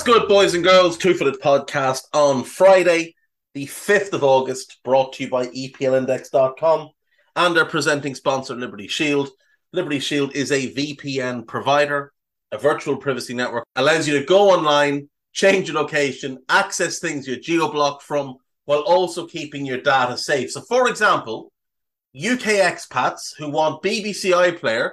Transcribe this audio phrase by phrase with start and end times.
[0.00, 0.96] What's good, boys and girls?
[0.96, 3.14] Two Footed Podcast on Friday,
[3.52, 6.88] the 5th of August, brought to you by EPLindex.com
[7.36, 9.28] and our presenting sponsor, Liberty Shield.
[9.74, 12.14] Liberty Shield is a VPN provider,
[12.50, 17.36] a virtual privacy network, allows you to go online, change your location, access things you're
[17.36, 20.50] geo-blocked from, while also keeping your data safe.
[20.50, 21.52] So, for example,
[22.16, 24.92] UK expats who want BBC iPlayer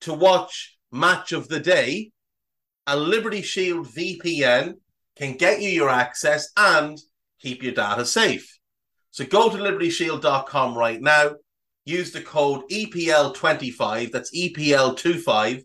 [0.00, 2.10] to watch Match of the Day
[2.88, 4.76] a Liberty Shield VPN
[5.14, 6.98] can get you your access and
[7.38, 8.58] keep your data safe.
[9.10, 11.32] So go to libertyshield.com right now,
[11.84, 15.64] use the code EPL25, that's E EPL25,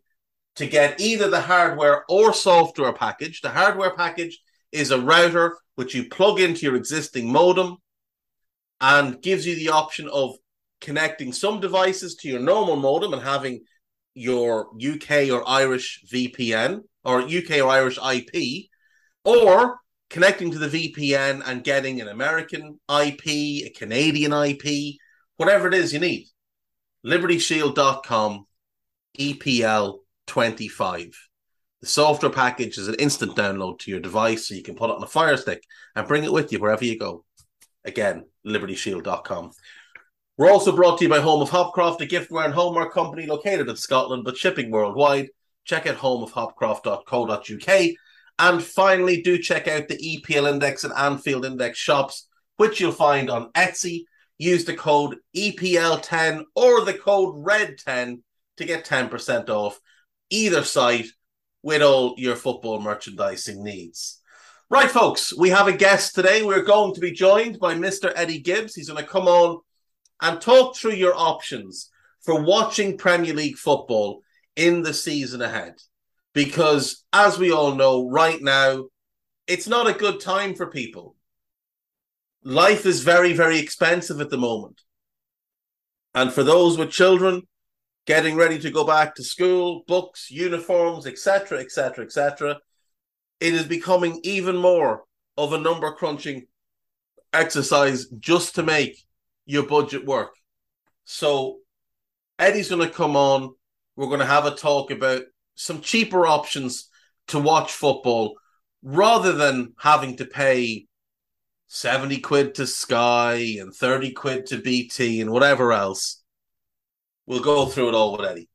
[0.57, 3.39] to get either the hardware or software package.
[3.39, 4.38] The hardware package
[4.73, 7.77] is a router which you plug into your existing modem
[8.81, 10.35] and gives you the option of
[10.81, 13.61] connecting some devices to your normal modem and having
[14.13, 18.67] your UK or Irish VPN or UK or Irish IP,
[19.23, 24.95] or connecting to the VPN and getting an American IP, a Canadian IP,
[25.37, 26.27] whatever it is you need.
[27.05, 28.45] LibertyShield.com,
[29.19, 31.13] EPL25.
[31.81, 34.95] The software package is an instant download to your device, so you can put it
[34.95, 35.63] on a Fire Stick
[35.95, 37.25] and bring it with you wherever you go.
[37.83, 39.51] Again, LibertyShield.com.
[40.38, 43.67] We're also brought to you by Home of Hopcroft, a giftware and homeware company located
[43.67, 45.27] in Scotland but shipping worldwide.
[45.66, 47.95] Check out homeofhopcroft.co.uk.
[48.39, 53.30] And finally, do check out the EPL Index and Anfield Index shops, which you'll find
[53.30, 54.06] on Etsy.
[54.38, 58.22] Use the code EPL10 or the code RED10
[58.57, 59.79] to get 10% off
[60.29, 61.07] either site
[61.62, 64.19] with all your football merchandising needs.
[64.69, 66.41] Right, folks, we have a guest today.
[66.41, 68.12] We're going to be joined by Mr.
[68.16, 68.73] Eddie Gibbs.
[68.73, 69.59] He's going to come on
[70.22, 71.91] and talk through your options
[72.22, 74.23] for watching Premier League football
[74.56, 75.75] in the season ahead.
[76.34, 78.86] Because, as we all know, right now,
[79.47, 81.16] it's not a good time for people.
[82.44, 84.81] Life is very, very expensive at the moment.
[86.16, 87.44] And for those with children
[88.06, 92.59] getting ready to go back to school, books, uniforms, etc., etc., etc.,
[93.40, 95.03] it is becoming even more
[95.38, 96.46] of a number crunching
[97.31, 99.03] exercise just to make
[99.46, 100.35] your budget work.
[101.06, 101.59] So,
[102.40, 103.56] Eddie's going to come on
[103.95, 105.23] we're going to have a talk about
[105.55, 106.89] some cheaper options
[107.27, 108.35] to watch football
[108.81, 110.87] rather than having to pay
[111.67, 116.21] 70 quid to Sky and 30 quid to BT and whatever else.
[117.25, 118.49] We'll go through it all with Eddie.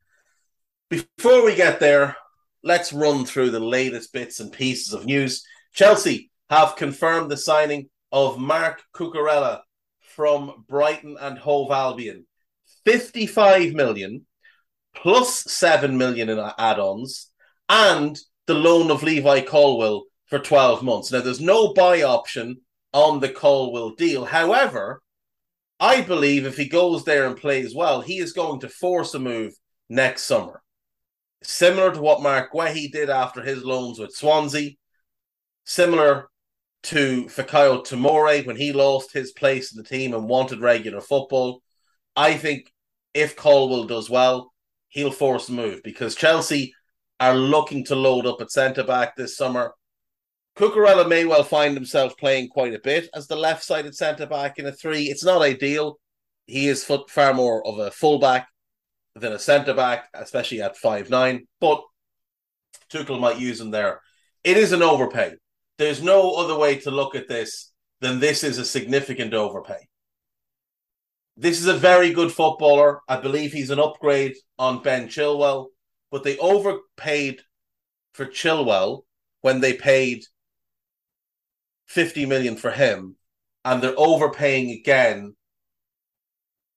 [0.90, 2.16] Before we get there,
[2.62, 5.44] let's run through the latest bits and pieces of news.
[5.72, 9.60] Chelsea have confirmed the signing of Marc Cucurella
[10.00, 12.26] from Brighton and Hove Albion.
[12.84, 14.26] 55 million
[15.02, 17.30] plus 7 million in add-ons
[17.68, 21.12] and the loan of Levi Colwill for 12 months.
[21.12, 22.58] Now there's no buy option
[22.92, 24.24] on the Colwill deal.
[24.24, 25.02] However,
[25.80, 29.18] I believe if he goes there and plays well, he is going to force a
[29.18, 29.54] move
[29.88, 30.62] next summer.
[31.42, 34.72] Similar to what Marc Guehi did after his loans with Swansea,
[35.64, 36.28] similar
[36.84, 41.62] to Fikayo Tomori when he lost his place in the team and wanted regular football.
[42.16, 42.72] I think
[43.14, 44.52] if Colwill does well,
[44.88, 46.74] he'll force a move because Chelsea
[47.20, 49.74] are looking to load up at centre back this summer.
[50.56, 54.58] Cucurella may well find himself playing quite a bit as the left sided centre back
[54.58, 55.04] in a three.
[55.04, 55.98] It's not ideal.
[56.46, 58.48] He is far more of a fullback
[59.14, 61.46] than a centre back, especially at five nine.
[61.60, 61.82] But
[62.90, 64.00] Tuchel might use him there.
[64.44, 65.34] It is an overpay.
[65.76, 69.88] There's no other way to look at this than this is a significant overpay.
[71.40, 73.00] This is a very good footballer.
[73.08, 75.68] I believe he's an upgrade on Ben Chilwell,
[76.10, 77.42] but they overpaid
[78.12, 79.04] for Chilwell
[79.42, 80.24] when they paid
[81.86, 83.14] 50 million for him,
[83.64, 85.36] and they're overpaying again.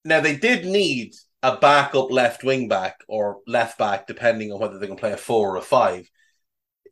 [0.06, 4.78] Now, they did need a backup left wing back or left back, depending on whether
[4.78, 6.08] they can play a four or a five.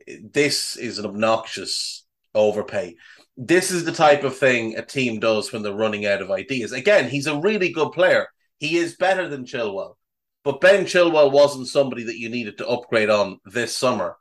[0.08, 2.96] This is an obnoxious overpay
[3.42, 6.74] this is the type of thing a team does when they're running out of ideas.
[6.74, 8.28] Again, he's a really good player.
[8.58, 9.96] He is better than Chilwell.
[10.44, 14.18] But Ben Chilwell wasn't somebody that you needed to upgrade on this summer.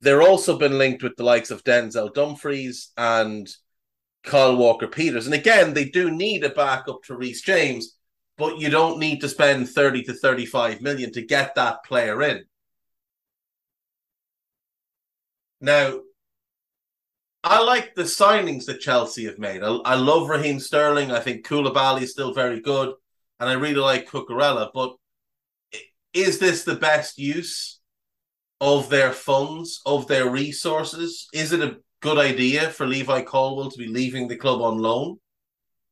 [0.00, 3.46] They're also been linked with the likes of Denzel Dumfries and
[4.22, 5.26] Kyle Walker Peters.
[5.26, 7.98] And again, they do need a backup to Reece James,
[8.38, 12.44] but you don't need to spend 30 to 35 million to get that player in.
[15.60, 16.00] Now,
[17.46, 19.62] I like the signings that Chelsea have made.
[19.62, 21.10] I, I love Raheem Sterling.
[21.10, 22.94] I think Koulibaly is still very good.
[23.38, 24.70] And I really like Cucurella.
[24.72, 24.94] But
[26.14, 27.80] is this the best use
[28.62, 31.28] of their funds, of their resources?
[31.34, 35.18] Is it a good idea for Levi Colwill to be leaving the club on loan?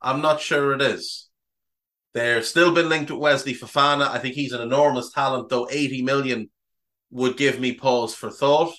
[0.00, 1.28] I'm not sure it is.
[2.14, 4.08] They're still been linked with Wesley Fofana.
[4.08, 6.50] I think he's an enormous talent, though 80 million
[7.10, 8.72] would give me pause for thought.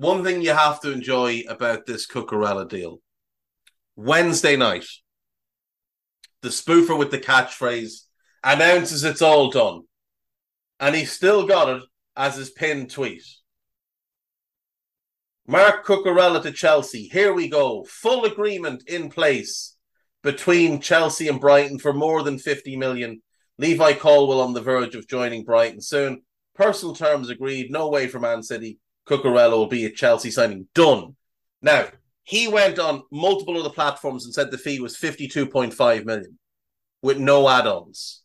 [0.00, 3.02] One thing you have to enjoy about this Cucurella deal
[3.96, 4.86] Wednesday night,
[6.40, 8.04] the spoofer with the catchphrase
[8.42, 9.82] announces it's all done.
[10.78, 11.82] And he still got it
[12.16, 13.24] as his pinned tweet.
[15.46, 17.10] Marc Cucurella to Chelsea.
[17.12, 17.84] Here we go.
[17.84, 19.76] Full agreement in place
[20.22, 23.20] between Chelsea and Brighton for more than 50 million.
[23.58, 26.22] Levi Colwill on the verge of joining Brighton soon.
[26.54, 27.70] Personal terms agreed.
[27.70, 28.78] No way for Man City.
[29.10, 30.68] Cucurella will be a Chelsea signing.
[30.74, 31.16] Done.
[31.60, 31.86] Now,
[32.22, 36.38] he went on multiple other platforms and said the fee was 52.5 million
[37.02, 38.22] with no add-ons.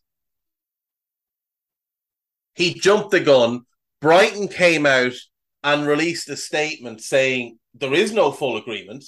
[2.53, 3.61] He jumped the gun.
[3.99, 5.13] Brighton came out
[5.63, 9.03] and released a statement saying there is no full agreement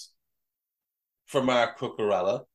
[1.27, 2.45] for Marc Cucurella.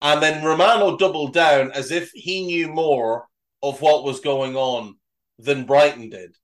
[0.00, 3.26] And then Romano doubled down as if he knew more
[3.62, 4.94] of what was going on
[5.38, 6.36] than Brighton did.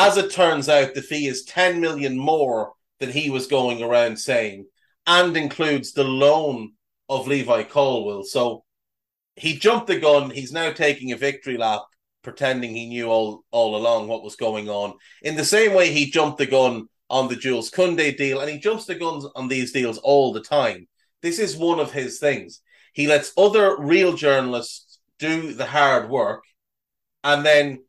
[0.00, 4.16] As it turns out, the fee is 10 million more than he was going around
[4.16, 4.66] saying
[5.08, 6.74] and includes the loan
[7.08, 8.22] of Levi Colwill.
[8.22, 8.62] So
[9.34, 10.30] he jumped the gun.
[10.30, 11.82] He's now taking a victory lap,
[12.22, 14.94] pretending he knew all, all along what was going on.
[15.22, 18.60] In the same way, he jumped the gun on the Jules Koundé deal, and he
[18.60, 20.86] jumps the guns on these deals all the time.
[21.22, 22.60] This is one of his things.
[22.92, 26.44] He lets other real journalists do the hard work,
[27.24, 27.82] and then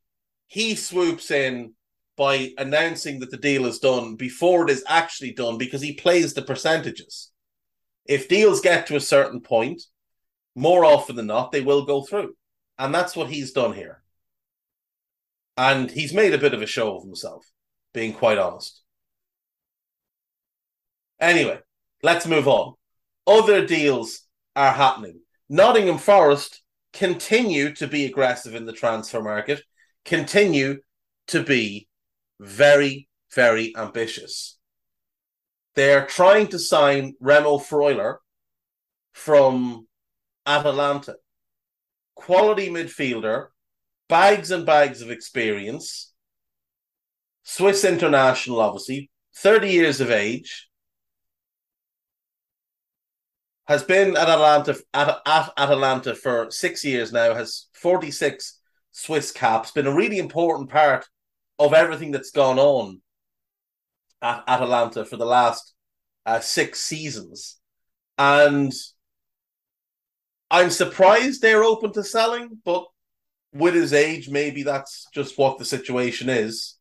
[0.47, 1.75] he swoops in
[2.19, 6.33] by announcing that the deal is done before it is actually done because he plays
[6.33, 7.31] the percentages.
[8.05, 9.83] If deals get to a certain point,
[10.53, 12.35] more often than not, they will go through.
[12.77, 14.03] And that's what he's done here.
[15.55, 17.45] And he's made a bit of a show of himself,
[17.93, 18.81] being quite honest.
[21.21, 21.59] Anyway,
[22.03, 22.73] let's move on.
[23.27, 24.23] Other deals
[24.57, 25.21] are happening.
[25.47, 29.61] Nottingham Forest continue to be aggressive in the transfer market,
[30.03, 30.79] continue
[31.27, 31.88] to be
[32.39, 34.57] very, very ambitious.
[35.75, 38.17] They're trying to sign Remo Freuler
[39.13, 39.87] from
[40.45, 41.15] Atalanta.
[42.15, 43.47] Quality midfielder,
[44.07, 46.13] bags and bags of experience.
[47.43, 50.67] Swiss international, obviously, 30 years of age.
[53.67, 58.59] Has been at Atalanta at, at Atalanta for six years now, has 46
[58.91, 61.05] Swiss caps, been a really important part
[61.59, 63.01] of everything that's gone on
[64.21, 65.73] at Atalanta for the last
[66.25, 67.59] uh, six seasons.
[68.17, 68.73] And
[70.49, 72.85] I'm surprised they're open to selling, but
[73.53, 76.77] with his age, maybe that's just what the situation is.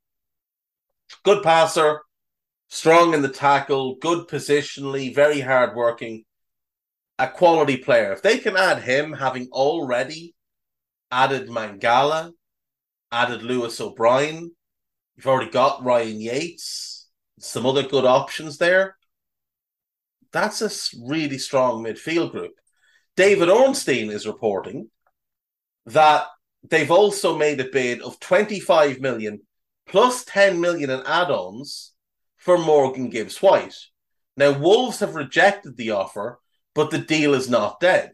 [1.25, 2.01] Good passer,
[2.69, 6.25] strong in the tackle, good positionally, very hardworking,
[7.19, 8.13] a quality player.
[8.13, 10.35] If they can add him, having already
[11.11, 12.33] added Mangala,
[13.11, 14.53] added Lewis O'Brien,
[15.19, 17.09] You've already got Ryan Yates,
[17.41, 18.97] some other good options there.
[20.33, 20.71] That's a
[21.05, 22.53] really strong midfield group.
[23.17, 24.91] David Ornstein is reporting
[25.87, 26.29] that
[26.63, 29.41] they've also made a bid of 25 million
[29.89, 31.95] plus 10 million in add-ons
[32.37, 33.75] for Morgan Gibbs White.
[34.37, 36.39] Now Wolves have rejected the offer,
[36.77, 38.13] but the deal is not dead.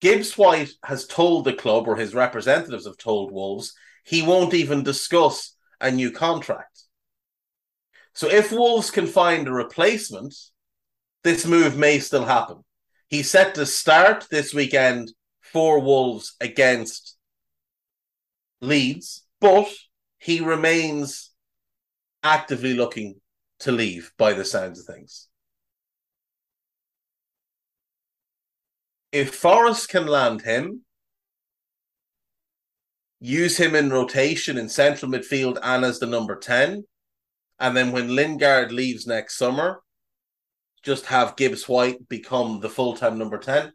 [0.00, 4.84] Gibbs White has told the club, or his representatives have told Wolves, he won't even
[4.84, 6.84] discuss a new contract.
[8.14, 10.34] So if Wolves can find a replacement,
[11.22, 12.64] this move may still happen.
[13.08, 17.16] He's set to start this weekend for Wolves against
[18.60, 19.68] Leeds, but
[20.18, 21.30] he remains
[22.22, 23.20] actively looking
[23.60, 25.28] to leave by the sounds of things.
[29.12, 30.82] If Forest can land him,
[33.20, 36.84] use him in rotation in central midfield and as the number 10.
[37.58, 39.82] And then when Lingard leaves next summer,
[40.82, 43.72] just have Gibbs White become the full time number 10.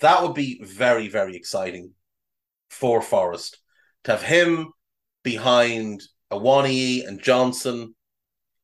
[0.00, 1.92] That would be very, very exciting
[2.68, 3.58] for Forest
[4.04, 4.72] to have him
[5.22, 7.94] behind Awoniyi and Johnson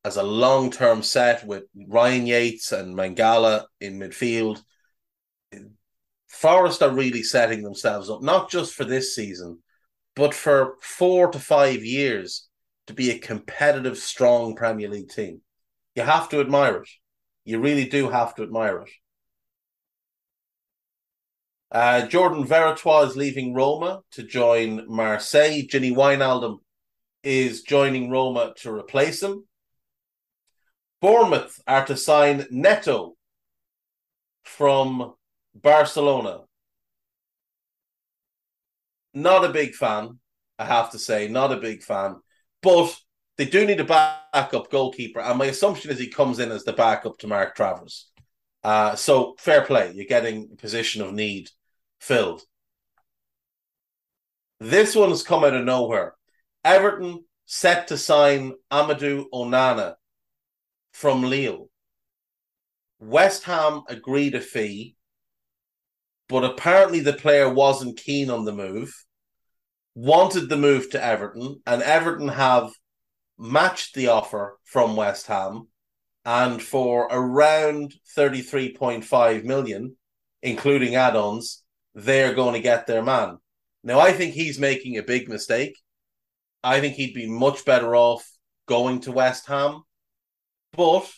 [0.05, 4.61] as a long term set with Ryan Yates and Mangala in midfield.
[6.29, 9.63] Forest are really setting themselves up, not just for this season,
[10.17, 12.49] but for four to five years
[12.87, 15.41] to be a competitive, strong Premier League team.
[15.95, 16.89] You have to admire it.
[17.45, 18.91] You really do have to admire it.
[21.71, 25.67] Uh, Jordan Veretout is leaving Roma to join Marseille.
[25.67, 26.59] Gini Wijnaldum
[27.25, 29.45] is joining Roma to replace him.
[31.01, 33.17] Bournemouth are to sign Neto
[34.45, 35.15] from
[35.55, 36.43] Barcelona.
[39.15, 40.19] Not a big fan,
[40.59, 42.17] I have to say, not a big fan.
[42.63, 42.95] But
[43.37, 46.73] they do need a backup goalkeeper, and my assumption is he comes in as the
[46.73, 48.11] backup to Mark Travers.
[48.63, 51.51] Uh, so fair play, you're getting a position of need
[52.01, 52.43] filled.
[54.61, 56.15] This one has come out of nowhere.
[56.65, 59.95] Everton set to sign Amadou Onana
[60.93, 61.69] from Lille.
[63.01, 64.94] West Ham agreed a fee,
[66.29, 68.93] but apparently the player wasn't keen on the move,
[69.95, 72.73] wanted the move to Everton, and Everton have
[73.39, 75.69] matched the offer from West Ham.
[76.27, 79.97] And for around 33.5 million,
[80.43, 81.63] including add ons,
[81.95, 83.39] they're going to get their man.
[83.83, 85.77] Now, I think he's making a big mistake.
[86.63, 88.27] I think he'd be much better off
[88.67, 89.83] going to West Ham.
[90.73, 91.11] But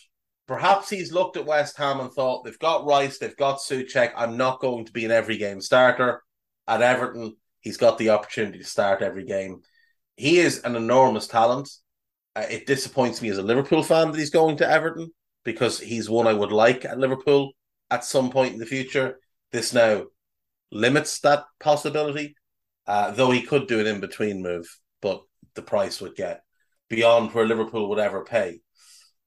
[0.47, 4.13] perhaps he's looked at West Ham and thought they've got Rice, they've got Soucek.
[4.15, 6.23] I'm not going to be an every game starter.
[6.67, 9.61] At Everton, he's got the opportunity to start every game.
[10.15, 11.69] He is an enormous talent.
[12.35, 15.11] Uh, it disappoints me as a Liverpool fan that he's going to Everton
[15.43, 17.53] because he's one I would like at Liverpool
[17.89, 19.19] at some point in the future.
[19.51, 20.05] This now
[20.71, 22.35] limits that possibility,
[22.85, 24.67] uh, though he could do an in between move,
[25.01, 25.21] but
[25.55, 26.41] the price would get
[26.89, 28.59] beyond where Liverpool would ever pay.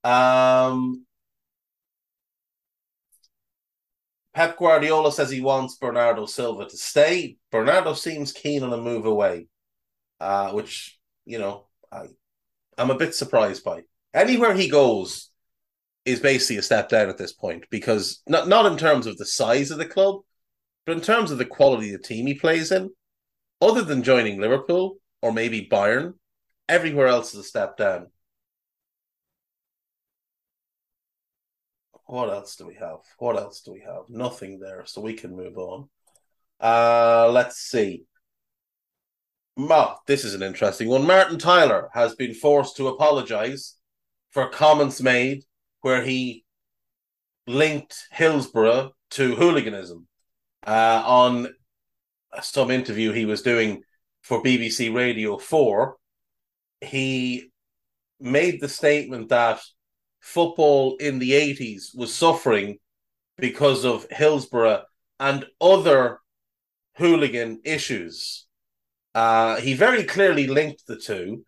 [0.04, 1.04] Um,
[4.40, 7.36] Pep Guardiola says he wants Bernardo Silva to stay.
[7.52, 9.48] Bernardo seems keen on a move away,
[10.18, 12.06] uh, which you know I,
[12.78, 13.82] I'm a bit surprised by.
[14.14, 15.28] Anywhere he goes
[16.06, 19.26] is basically a step down at this point because not not in terms of the
[19.26, 20.22] size of the club,
[20.86, 22.88] but in terms of the quality of the team he plays in.
[23.60, 26.14] Other than joining Liverpool or maybe Bayern,
[26.66, 28.06] everywhere else is a step down.
[32.10, 32.98] What else do we have?
[33.18, 34.08] What else do we have?
[34.08, 35.88] Nothing there, so we can move on.
[36.58, 38.02] Uh, let's see.
[39.56, 41.06] Ma, this is an interesting one.
[41.06, 43.76] Martin Tyler has been forced to apologize
[44.32, 45.44] for comments made
[45.82, 46.44] where he
[47.46, 50.08] linked Hillsborough to hooliganism
[50.66, 51.54] uh, on
[52.42, 53.82] some interview he was doing
[54.22, 55.96] for BBC Radio 4.
[56.80, 57.52] He
[58.18, 59.60] made the statement that
[60.20, 62.78] football in the 80s was suffering
[63.38, 64.84] because of Hillsborough
[65.18, 66.20] and other
[66.96, 68.46] hooligan issues.
[69.14, 71.44] Uh, he very clearly linked the two.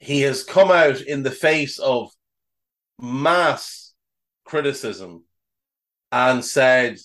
[0.00, 2.10] He has come out in the face of
[3.00, 3.92] mass
[4.44, 5.24] criticism
[6.10, 6.98] and said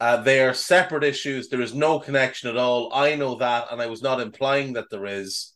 [0.00, 1.48] uh, they are separate issues.
[1.48, 2.92] There is no connection at all.
[2.92, 5.51] I know that, and I was not implying that there is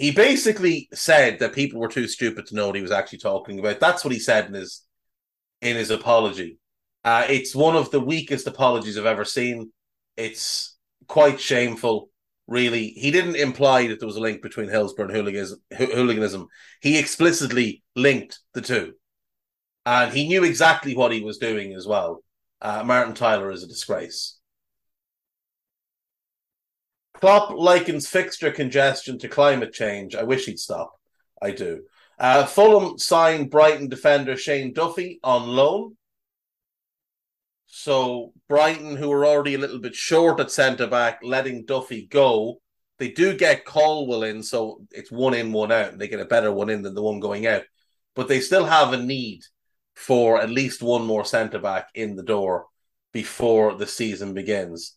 [0.00, 3.58] he basically said that people were too stupid to know what he was actually talking
[3.58, 3.80] about.
[3.80, 4.82] That's what he said in his
[5.60, 6.58] in his apology.
[7.04, 9.72] Uh, it's one of the weakest apologies I've ever seen.
[10.16, 12.08] It's quite shameful,
[12.46, 12.88] really.
[12.88, 16.46] He didn't imply that there was a link between Hillsborough and hooliganism.
[16.80, 18.94] He explicitly linked the two,
[19.84, 22.24] and he knew exactly what he was doing as well.
[22.62, 24.38] Uh, Martin Tyler is a disgrace.
[27.20, 30.14] Klopp likens fixture congestion to climate change.
[30.14, 30.92] I wish he'd stop.
[31.40, 31.82] I do.
[32.18, 35.96] Uh, Fulham signed Brighton defender Shane Duffy on loan.
[37.66, 42.60] So Brighton, who were already a little bit short at centre back, letting Duffy go.
[42.98, 46.26] They do get Colwill in, so it's one in, one out, and they get a
[46.26, 47.62] better one in than the one going out.
[48.14, 49.42] But they still have a need
[49.94, 52.66] for at least one more centre back in the door
[53.12, 54.96] before the season begins.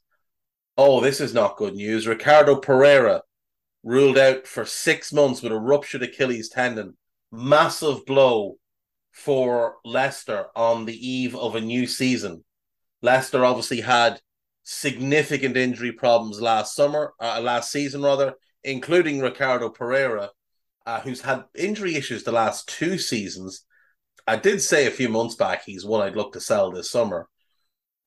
[0.78, 2.08] Oh, this is not good news.
[2.08, 3.22] Ricardo Pereira
[3.84, 6.98] ruled out for six months with a ruptured Achilles tendon.
[7.32, 8.58] Massive blow
[9.12, 12.44] for Leicester on the eve of a new season.
[13.04, 14.20] Leicester obviously had
[14.64, 20.32] significant injury problems last summer, uh, last season rather, including Ricardo Pereira,
[20.86, 23.66] uh, who's had injury issues the last two seasons.
[24.26, 27.28] I did say a few months back he's one I'd look to sell this summer.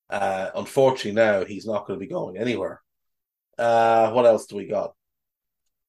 [0.08, 2.80] Uh, unfortunately, now he's not going to be going anywhere.
[3.58, 4.92] Uh, what else do we got?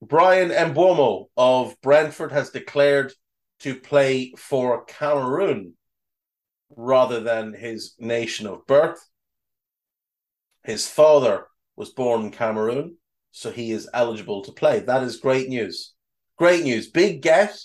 [0.01, 3.13] Bryan Mbeumo of Brentford has declared
[3.59, 5.74] to play for Cameroon
[6.75, 9.00] rather than his nation of birth.
[10.63, 12.97] His father was born in Cameroon,
[13.31, 14.79] so he is eligible to play.
[14.79, 15.93] That is great news.
[16.38, 16.89] Great news.
[16.89, 17.57] Big get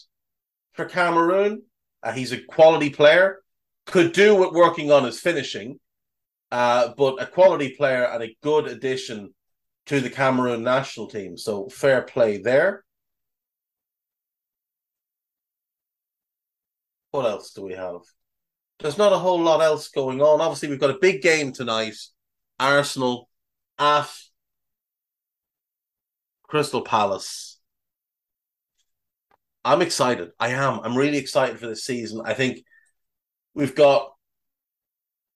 [0.73, 1.63] for Cameroon.
[2.03, 3.43] Uh, he's a quality player.
[3.87, 5.81] Could do with working on his finishing,
[6.53, 9.33] uh, but a quality player and a good addition
[9.87, 11.37] to the Cameroon national team.
[11.39, 12.85] So fair play there.
[17.11, 18.03] What else do we have?
[18.81, 20.43] There's not a whole lot else going on.
[20.43, 21.97] Obviously, we've got a big game tonight.
[22.61, 23.31] Arsenal
[23.79, 24.11] at
[26.43, 27.59] Crystal Palace.
[29.65, 30.33] I'm excited.
[30.39, 30.81] I am.
[30.83, 32.21] I'm really excited for this season.
[32.25, 32.63] I think
[33.55, 34.13] we've got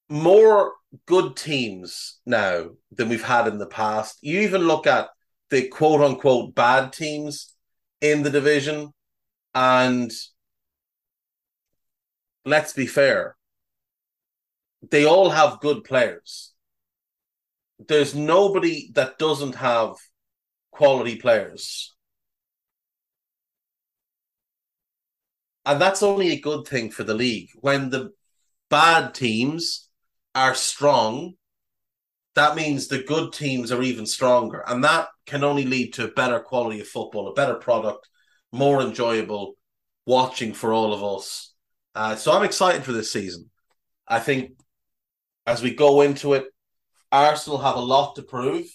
[0.08, 0.74] more
[1.06, 4.18] good teams now than we've had in the past.
[4.22, 5.08] You even look at
[5.50, 7.54] the quote unquote bad teams
[8.00, 8.92] in the division,
[9.54, 10.10] and
[12.44, 13.36] let's be fair,
[14.90, 16.52] they all have good players.
[17.78, 19.96] There's nobody that doesn't have
[20.70, 21.94] quality players.
[25.64, 27.48] And that's only a good thing for the league.
[27.56, 28.12] When the
[28.70, 29.85] bad teams
[30.36, 31.32] are strong,
[32.34, 34.62] that means the good teams are even stronger.
[34.68, 38.08] And that can only lead to better quality of football, a better product,
[38.52, 39.54] more enjoyable
[40.04, 41.54] watching for all of us.
[41.94, 43.50] Uh, so I'm excited for this season.
[44.06, 44.52] I think
[45.46, 46.44] as we go into it,
[47.10, 48.66] Arsenal have a lot to prove.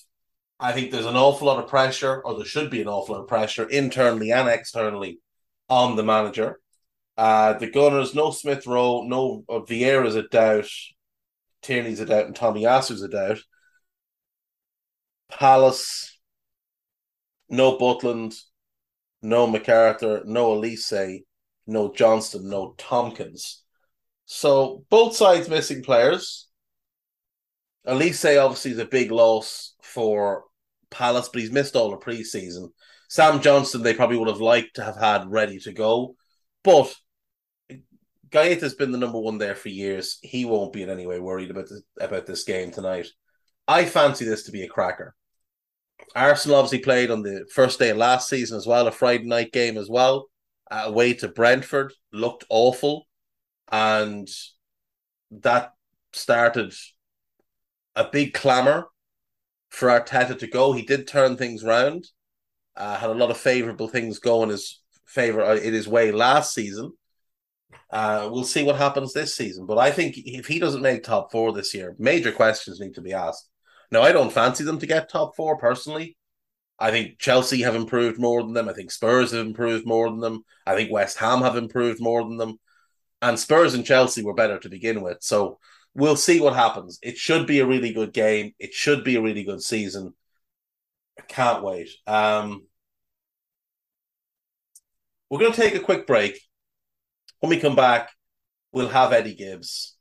[0.60, 3.22] I think there's an awful lot of pressure, or there should be an awful lot
[3.22, 5.20] of pressure internally and externally
[5.70, 6.60] on the manager.
[7.18, 10.70] Uh, the Gunners, no Smith Rowe, no uh, Vieira's a doubt.
[11.62, 13.40] Tierney's a doubt and Tomiyasu's a doubt.
[15.30, 16.18] Palace,
[17.50, 18.36] no Butland,
[19.22, 21.24] no McArthur, no Olise,
[21.68, 23.64] no Johnston, no Tomkins.
[24.26, 26.48] So both sides missing players.
[27.88, 30.44] Olise obviously is a big loss for
[30.90, 32.70] Palace, but he's missed all the preseason.
[33.10, 36.16] Sam Johnston, they probably would have liked to have had ready to go,
[36.64, 36.94] but
[38.32, 40.18] Guaita's been the number one there for years.
[40.22, 43.08] He won't be in any way worried about this, about this game tonight.
[43.68, 45.16] I fancy this to be a cracker.
[46.16, 49.52] Arsenal obviously played on the first day of last season as well, a Friday night
[49.52, 50.28] game as well,
[50.70, 51.94] away to Brentford.
[52.12, 53.08] Looked awful,
[53.72, 54.28] and
[55.32, 55.74] that
[56.14, 56.74] started
[57.96, 58.88] a big clamour
[59.70, 60.72] for Arteta to go.
[60.72, 62.08] He did turn things round,
[62.76, 66.54] uh, had a lot of favourable things going his favour uh, in his way last
[66.54, 66.94] season
[67.92, 69.66] uh, we'll see what happens this season.
[69.66, 73.02] But I think if he doesn't make top four this year, major questions need to
[73.02, 73.50] be asked.
[73.92, 76.18] Now, I don't fancy them to get top four personally.
[76.80, 78.68] I think Chelsea have improved more than them.
[78.68, 80.44] I think Spurs have improved more than them.
[80.66, 82.58] I think West Ham have improved more than them.
[83.22, 85.18] And Spurs and Chelsea were better to begin with.
[85.22, 85.60] So
[85.94, 86.98] we'll see what happens.
[87.04, 88.54] It should be a really good game.
[88.58, 90.16] It should be a really good season.
[91.20, 91.90] I can't wait.
[92.08, 92.66] Um,
[95.30, 96.40] we're going to take a quick break.
[97.42, 98.12] When we come back,
[98.72, 99.98] we'll have Eddie Gibbs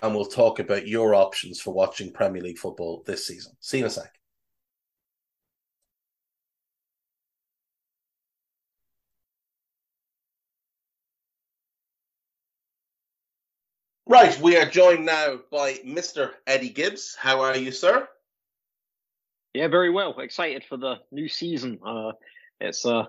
[0.00, 3.54] and we'll talk about your options for watching Premier League football this season.
[3.58, 4.12] See you in a sec.
[14.06, 16.30] Right, we are joined now by Mr.
[16.46, 17.16] Eddie Gibbs.
[17.18, 18.06] How are you, sir?
[19.54, 20.20] Yeah, very well.
[20.20, 21.80] Excited for the new season.
[21.84, 22.12] Uh,
[22.60, 23.06] it's uh,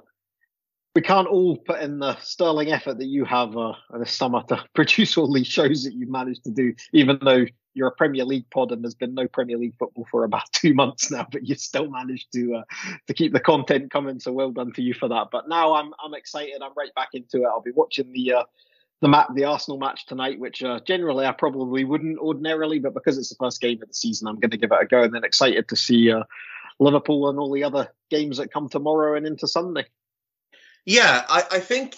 [0.96, 4.64] we can't all put in the sterling effort that you have uh, this summer to
[4.74, 8.50] produce all these shows that you've managed to do, even though you're a Premier League
[8.50, 11.56] pod and there's been no Premier League football for about two months now, but you
[11.56, 12.64] still managed to uh,
[13.08, 14.20] to keep the content coming.
[14.22, 15.28] So well done to you for that.
[15.32, 16.62] But now I'm I'm excited.
[16.64, 17.48] I'm right back into it.
[17.48, 18.44] I'll be watching the uh,
[19.02, 23.18] the mat the Arsenal match tonight, which uh, generally I probably wouldn't ordinarily, but because
[23.18, 25.04] it's the first game of the season, I'm going to give it a go.
[25.04, 26.24] And then excited to see uh,
[26.80, 29.86] Liverpool and all the other games that come tomorrow and into Sunday.
[30.86, 31.96] Yeah, I, I think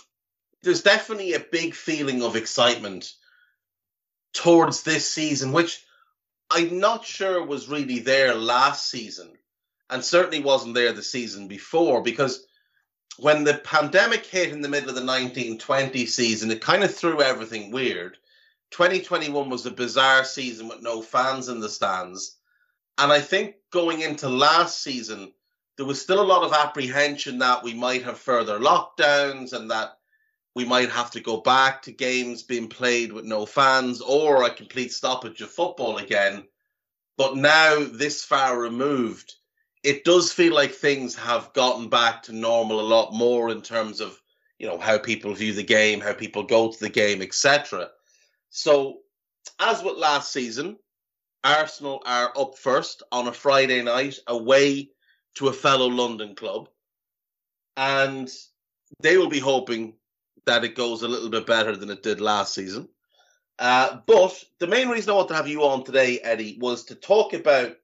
[0.64, 3.12] there's definitely a big feeling of excitement
[4.34, 5.84] towards this season, which
[6.50, 9.34] I'm not sure was really there last season,
[9.90, 12.46] and certainly wasn't there the season before, because
[13.18, 17.22] when the pandemic hit in the middle of the 1920 season, it kind of threw
[17.22, 18.18] everything weird.
[18.72, 22.38] 2021 was a bizarre season with no fans in the stands.
[22.98, 25.34] And I think going into last season,
[25.78, 29.98] there was still a lot of apprehension that we might have further lockdowns and that
[30.56, 34.50] we might have to go back to games being played with no fans or a
[34.50, 36.44] complete stoppage of football again.
[37.16, 39.36] But now, this far removed,
[39.84, 44.02] it does feel like things have gotten back to normal a lot more in terms
[44.02, 44.20] of
[44.58, 47.90] you know how people view the game, how people go to the game, etc.
[48.50, 48.98] So,
[49.60, 50.78] as with last season,
[51.44, 54.90] Arsenal are up first on a Friday night away
[55.38, 56.70] to a fellow London club,
[57.76, 58.30] and
[59.02, 59.94] they will be hoping
[60.46, 62.88] that it goes a little bit better than it did last season.
[63.60, 66.96] Uh, but the main reason I want to have you on today, Eddie, was to
[66.96, 67.76] talk about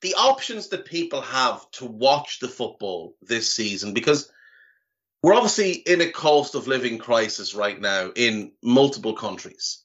[0.00, 4.30] the options that people have to watch the football this season because
[5.22, 9.82] we're obviously in a cost of living crisis right now in multiple countries.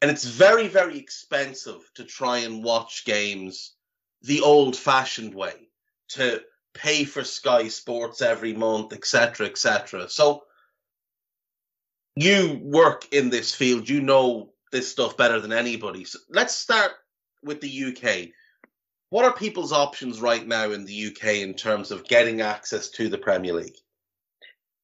[0.00, 3.74] And it's very, very expensive to try and watch games
[4.22, 5.67] the old fashioned way,
[6.10, 6.42] to
[6.74, 10.08] pay for Sky Sports every month, etc., etc.
[10.08, 10.44] So
[12.16, 16.04] you work in this field, you know this stuff better than anybody.
[16.04, 16.92] So let's start
[17.42, 18.28] with the UK.
[19.10, 23.08] What are people's options right now in the UK in terms of getting access to
[23.08, 23.76] the Premier League?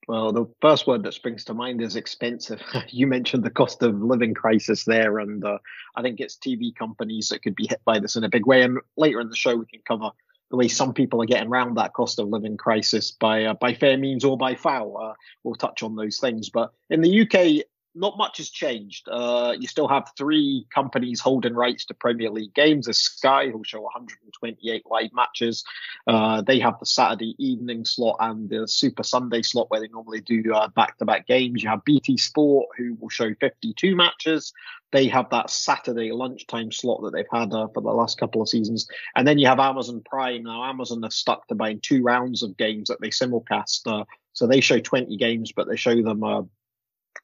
[0.06, 2.60] Well, the first word that springs to mind is expensive.
[2.88, 5.58] you mentioned the cost of living crisis there, and uh,
[5.96, 8.62] I think it's TV companies that could be hit by this in a big way.
[8.62, 10.10] And later in the show, we can cover
[10.54, 13.74] the way some people are getting around that cost of living crisis by uh, by
[13.74, 14.96] fair means or by foul.
[14.96, 16.48] Uh, we'll touch on those things.
[16.48, 19.08] But in the UK, not much has changed.
[19.08, 22.86] Uh, you still have three companies holding rights to Premier League games.
[22.86, 25.64] There's Sky, who'll show 128 live matches.
[26.06, 30.20] Uh, they have the Saturday evening slot and the Super Sunday slot where they normally
[30.20, 30.42] do
[30.74, 31.62] back to back games.
[31.62, 34.52] You have BT Sport, who will show 52 matches.
[34.92, 38.48] They have that Saturday lunchtime slot that they've had uh, for the last couple of
[38.48, 38.88] seasons.
[39.16, 40.44] And then you have Amazon Prime.
[40.44, 43.80] Now, Amazon are stuck to buying two rounds of games that they simulcast.
[43.86, 46.42] Uh, so they show 20 games, but they show them uh,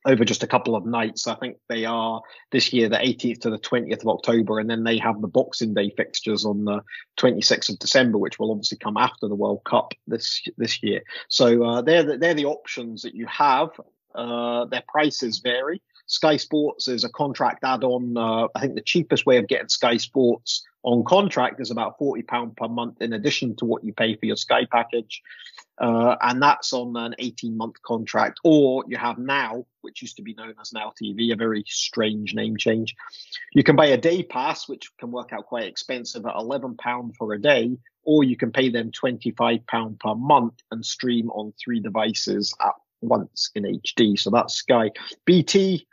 [0.07, 1.27] over just a couple of nights.
[1.27, 4.85] I think they are this year the 18th to the 20th of October, and then
[4.85, 6.83] they have the Boxing Day fixtures on the
[7.19, 11.03] 26th of December, which will obviously come after the World Cup this this year.
[11.29, 13.71] So uh, they're the, they're the options that you have.
[14.15, 15.81] Uh, their prices vary.
[16.11, 18.17] Sky Sports is a contract add-on.
[18.17, 22.23] Uh, I think the cheapest way of getting Sky Sports on contract is about forty
[22.23, 25.23] pound per month, in addition to what you pay for your Sky package,
[25.79, 28.41] uh, and that's on an eighteen-month contract.
[28.43, 32.35] Or you have Now, which used to be known as Now TV, a very strange
[32.35, 32.97] name change.
[33.53, 37.15] You can buy a day pass, which can work out quite expensive at eleven pound
[37.17, 41.53] for a day, or you can pay them twenty-five pound per month and stream on
[41.63, 44.19] three devices at once in HD.
[44.19, 44.91] So that's Sky.
[45.25, 45.87] BT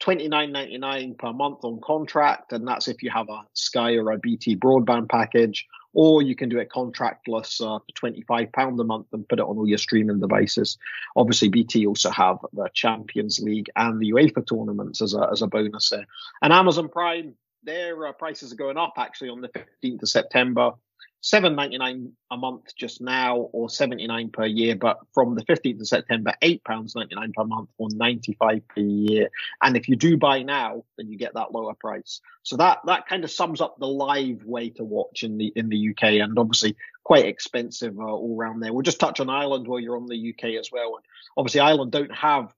[0.00, 3.96] twenty nine ninety nine per month on contract, and that's if you have a Sky
[3.96, 8.52] or a BT broadband package, or you can do it contractless uh, for twenty five
[8.52, 10.78] pound a month and put it on all your streaming devices.
[11.16, 15.46] Obviously, BT also have the Champions League and the UEFA tournaments as a as a
[15.46, 16.06] bonus there,
[16.42, 17.34] and Amazon Prime.
[17.62, 20.72] Their uh, prices are going up actually on the 15th of September
[21.20, 24.76] seven ninety nine a month just now, or seventy nine per year.
[24.76, 28.66] But from the fifteenth of September, eight pounds ninety nine per month, or ninety five
[28.68, 29.30] per year.
[29.62, 32.20] And if you do buy now, then you get that lower price.
[32.42, 35.68] So that that kind of sums up the live way to watch in the in
[35.68, 38.72] the UK, and obviously quite expensive uh, all around there.
[38.72, 40.96] We'll just touch on Ireland while you're on the UK as well.
[40.96, 41.04] And
[41.36, 42.52] obviously, Ireland don't have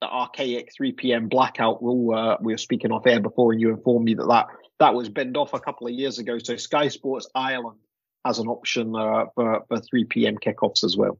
[0.00, 1.28] the archaic 3 p.m.
[1.28, 2.14] blackout rule.
[2.14, 4.46] Uh, we were speaking off air before, and you informed me that that
[4.78, 6.38] that was binned off a couple of years ago.
[6.38, 7.78] So Sky Sports Ireland
[8.24, 10.36] has an option uh, for, for 3 p.m.
[10.36, 11.18] kickoffs as well.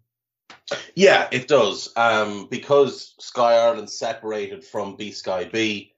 [0.95, 1.93] Yeah, it does.
[1.97, 5.95] Um, because Sky Ireland separated from B Sky B,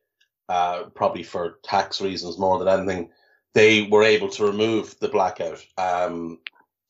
[0.48, 3.10] uh, probably for tax reasons more than anything,
[3.54, 5.64] they were able to remove the blackout.
[5.76, 6.38] Um,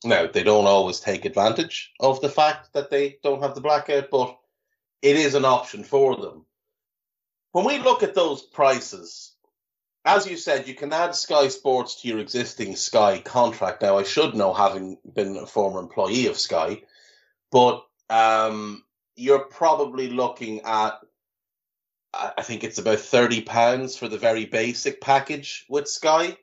[0.05, 4.09] now, they don't always take advantage of the fact that they don't have the blackout,
[4.09, 4.38] but
[5.01, 6.45] it is an option for them.
[7.51, 9.33] When we look at those prices,
[10.05, 13.81] as you said, you can add Sky Sports to your existing Sky contract.
[13.81, 16.83] Now, I should know, having been a former employee of Sky,
[17.51, 18.83] but um,
[19.15, 20.99] you're probably looking at,
[22.13, 26.37] I think it's about thirty pounds for the very basic package with Sky.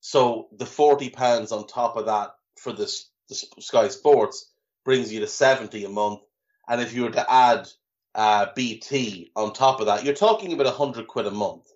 [0.00, 2.92] So the forty pounds on top of that for the,
[3.28, 4.50] the Sky Sports
[4.84, 6.20] brings you to seventy a month,
[6.68, 7.68] and if you were to add
[8.14, 11.66] uh, BT on top of that, you're talking about a hundred quid a month.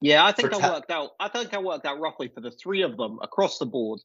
[0.00, 1.10] Yeah, I think I worked out.
[1.20, 4.00] I think I worked out roughly for the three of them across the board,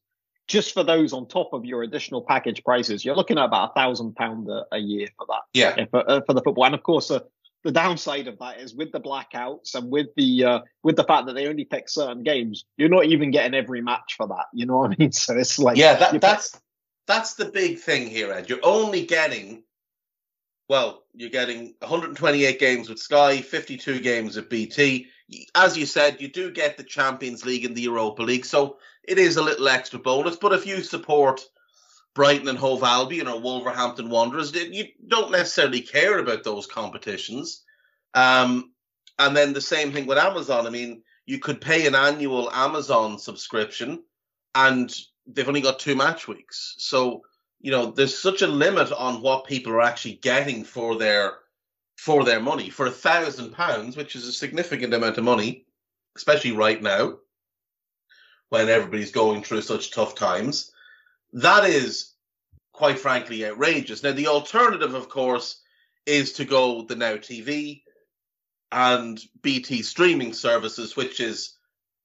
[0.47, 3.05] just for those on top of your additional package prices.
[3.05, 5.41] You're looking at about a thousand pound a year for that.
[5.53, 7.19] Yeah, for, uh, for the football, and of course, uh,
[7.63, 11.25] the downside of that is with the blackouts and with the uh, with the fact
[11.25, 14.45] that they only pick certain games, you're not even getting every match for that.
[14.53, 15.11] You know what I mean?
[15.13, 16.59] So it's like yeah, that, that's
[17.07, 18.49] that's the big thing here, Ed.
[18.49, 19.63] You're only getting
[20.67, 25.07] Well, you're getting 128 games with Sky, 52 games with BT.
[25.53, 29.19] As you said, you do get the Champions League and the Europa League, so it
[29.19, 30.35] is a little extra bonus.
[30.35, 31.41] But if you support
[32.15, 37.63] Brighton and Hove Albion or Wolverhampton Wanderers, you don't necessarily care about those competitions.
[38.15, 38.71] Um,
[39.19, 40.65] and then the same thing with Amazon.
[40.65, 44.03] I mean, you could pay an annual Amazon subscription,
[44.55, 44.93] and
[45.27, 46.75] they've only got two match weeks.
[46.77, 47.21] So
[47.65, 51.33] you know, there's such a limit on what people are actually getting for their
[51.97, 52.69] for their money.
[52.69, 55.65] For a thousand pounds, which is a significant amount of money,
[56.15, 57.17] especially right now,
[58.49, 60.73] when everybody's going through such tough times,
[61.33, 62.13] that is
[62.71, 64.03] quite frankly outrageous.
[64.03, 65.59] Now, the alternative, of course,
[66.05, 67.81] is to go the Now TV
[68.71, 71.55] and BT streaming services, which is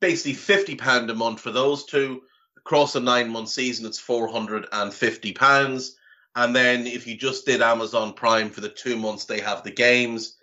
[0.00, 2.22] basically fifty pound a month for those two,
[2.60, 5.96] across a nine month season, it's four hundred and fifty pounds.
[6.36, 9.70] And then if you just did Amazon Prime for the two months they have the
[9.72, 10.36] games,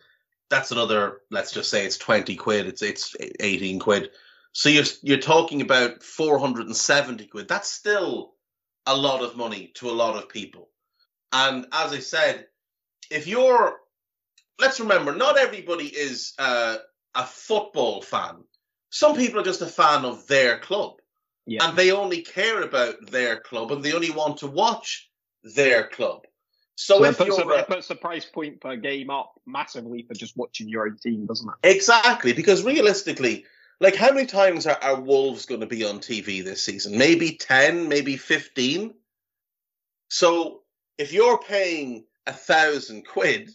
[0.49, 1.21] that's another.
[1.31, 2.67] Let's just say it's twenty quid.
[2.67, 4.11] It's it's eighteen quid.
[4.53, 7.47] So you're you're talking about four hundred and seventy quid.
[7.47, 8.33] That's still
[8.85, 10.69] a lot of money to a lot of people.
[11.31, 12.47] And as I said,
[13.11, 13.77] if you're,
[14.59, 16.77] let's remember, not everybody is uh,
[17.13, 18.43] a football fan.
[18.89, 20.93] Some people are just a fan of their club.
[21.47, 21.67] Yeah.
[21.67, 25.09] And they only care about their club and they only want to watch
[25.55, 26.25] their club.
[26.75, 30.03] So, so if puts, you're, a, it puts the price point per game up massively
[30.03, 31.75] for just watching your own team, doesn't it?
[31.75, 33.45] Exactly, because realistically,
[33.79, 36.97] like how many times are, are Wolves going to be on TV this season?
[36.97, 38.93] Maybe ten, maybe fifteen.
[40.09, 40.61] So
[40.99, 43.49] if you're paying a thousand quid,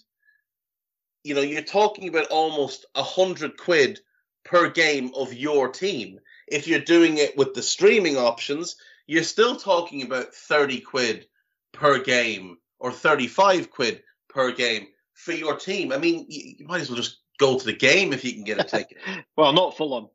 [1.22, 4.00] you know you're talking about almost a hundred quid
[4.44, 6.18] per game of your team.
[6.52, 11.26] If you're doing it with the streaming options, you're still talking about 30 quid
[11.72, 15.92] per game or 35 quid per game for your team.
[15.92, 18.60] I mean, you, might as well just go to the game if you can get
[18.60, 18.98] a ticket.
[19.36, 20.08] well, not Fulham.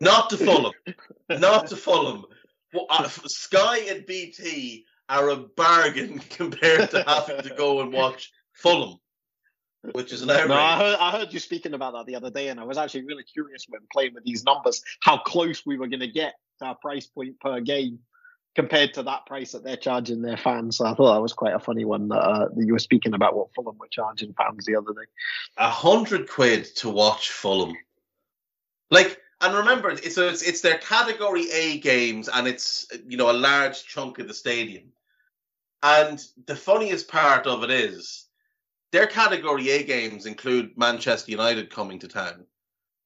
[0.00, 0.72] not to Fulham.
[1.28, 2.24] not to Fulham.
[2.72, 8.32] Well, uh, Sky and BT are a bargain compared to having to go and watch
[8.52, 8.98] Fulham
[9.92, 10.28] which is an.
[10.28, 12.78] No, I heard, I heard you speaking about that the other day, and I was
[12.78, 16.34] actually really curious when playing with these numbers how close we were going to get
[16.58, 18.00] to our price point per game
[18.54, 20.78] compared to that price that they're charging their fans.
[20.78, 23.14] So I thought that was quite a funny one that, uh, that you were speaking
[23.14, 25.06] about what Fulham were charging fans the other day.
[25.56, 27.74] A hundred quid to watch Fulham,
[28.90, 29.18] like.
[29.42, 33.86] And remember, it's, it's it's their category A games, and it's you know a large
[33.86, 34.92] chunk of the stadium.
[35.82, 38.26] And the funniest part of it is
[38.92, 42.46] their Category A games include Manchester United coming to town,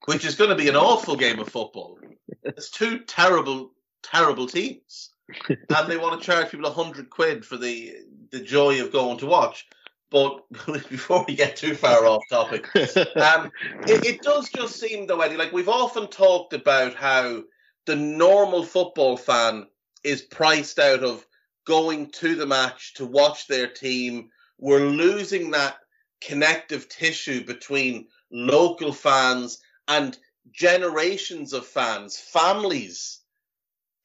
[0.07, 1.99] which is going to be an awful game of football.
[2.43, 5.11] It's two terrible, terrible teams,
[5.49, 7.97] and they want to charge people a hundred quid for the
[8.31, 9.67] the joy of going to watch.
[10.11, 10.49] But
[10.89, 13.51] before we get too far off topic, um,
[13.87, 17.43] it, it does just seem though, Eddie, like we've often talked about how
[17.87, 19.67] the normal football fan
[20.03, 21.27] is priced out of
[21.67, 24.31] going to the match to watch their team
[24.65, 25.77] we're losing that
[26.23, 30.17] connective tissue between local fans and
[30.53, 33.21] generations of fans, families,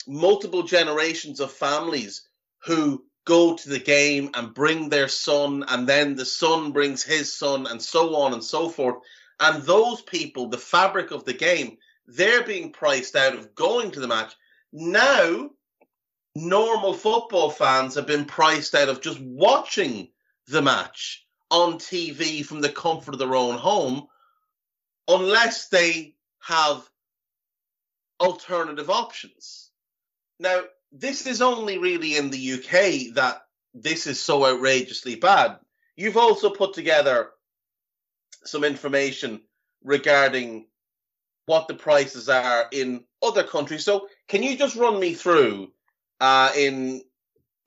[0.06, 2.28] multiple generations of families
[2.66, 7.34] who go to the game and bring their son, and then the son brings his
[7.34, 8.98] son, and so on and so forth.
[9.40, 14.02] And those people, the fabric of the game, they're being priced out of going to
[14.02, 14.34] the match.
[14.74, 15.52] Now,
[16.36, 20.10] normal football fans have been priced out of just watching
[20.50, 24.08] the match on TV from the comfort of their own home
[25.08, 26.88] unless they have
[28.20, 29.72] alternative options.
[30.40, 33.42] Now, this is only really in the UK that
[33.74, 35.58] this is so outrageously bad.
[35.96, 37.32] You've also put together
[38.46, 39.42] some information
[39.84, 40.68] regarding
[41.46, 43.84] what the prices are in other countries.
[43.84, 45.72] So, can you just run me through
[46.20, 47.02] uh, in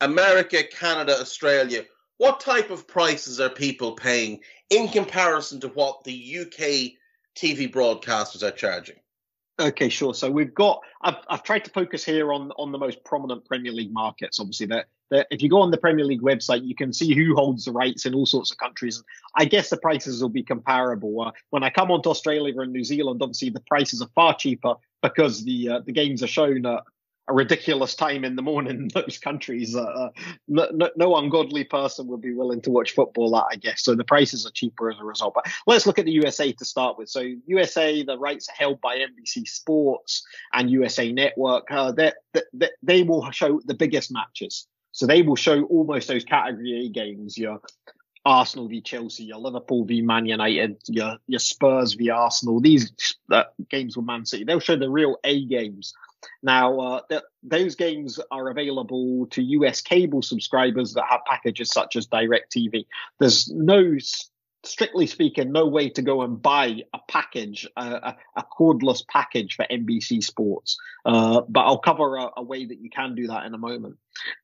[0.00, 1.84] America, Canada, Australia,
[2.22, 4.38] what type of prices are people paying
[4.70, 6.92] in comparison to what the UK
[7.34, 8.94] TV broadcasters are charging?
[9.58, 10.14] Okay, sure.
[10.14, 10.82] So we've got.
[11.02, 14.38] I've, I've tried to focus here on on the most prominent Premier League markets.
[14.38, 17.64] Obviously, that if you go on the Premier League website, you can see who holds
[17.64, 19.02] the rights in all sorts of countries.
[19.36, 21.22] I guess the prices will be comparable.
[21.22, 24.76] Uh, when I come onto Australia and New Zealand, obviously the prices are far cheaper
[25.02, 26.84] because the uh, the games are shown at
[27.28, 29.76] a ridiculous time in the morning in those countries.
[29.76, 30.10] Uh,
[30.48, 33.84] no, no, no, ungodly person would be willing to watch football at, I guess.
[33.84, 35.34] So the prices are cheaper as a result.
[35.34, 37.08] But let's look at the USA to start with.
[37.08, 41.70] So USA, the rights are held by NBC Sports and USA Network.
[41.70, 42.12] Uh, they,
[42.52, 44.66] they, they will show the biggest matches.
[44.92, 47.60] So they will show almost those category A games, your
[48.24, 52.60] Arsenal v Chelsea, your Liverpool v Man United, your your Spurs v Arsenal.
[52.60, 55.94] These uh, games with Man City, they'll show the real A games.
[56.42, 61.96] Now, uh, th- those games are available to US cable subscribers that have packages such
[61.96, 62.86] as DirecTV.
[63.18, 63.96] There's no
[64.64, 69.66] strictly speaking, no way to go and buy a package, a, a cordless package for
[69.70, 70.76] NBC Sports.
[71.04, 73.96] Uh, but I'll cover a, a, way that you can do that in a moment.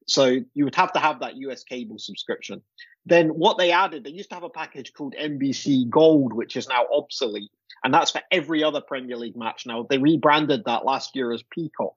[0.06, 2.62] So you would have to have that US cable subscription.
[3.06, 6.68] Then what they added, they used to have a package called NBC Gold, which is
[6.68, 7.50] now obsolete.
[7.84, 9.66] And that's for every other Premier League match.
[9.66, 11.94] Now they rebranded that last year as Peacock.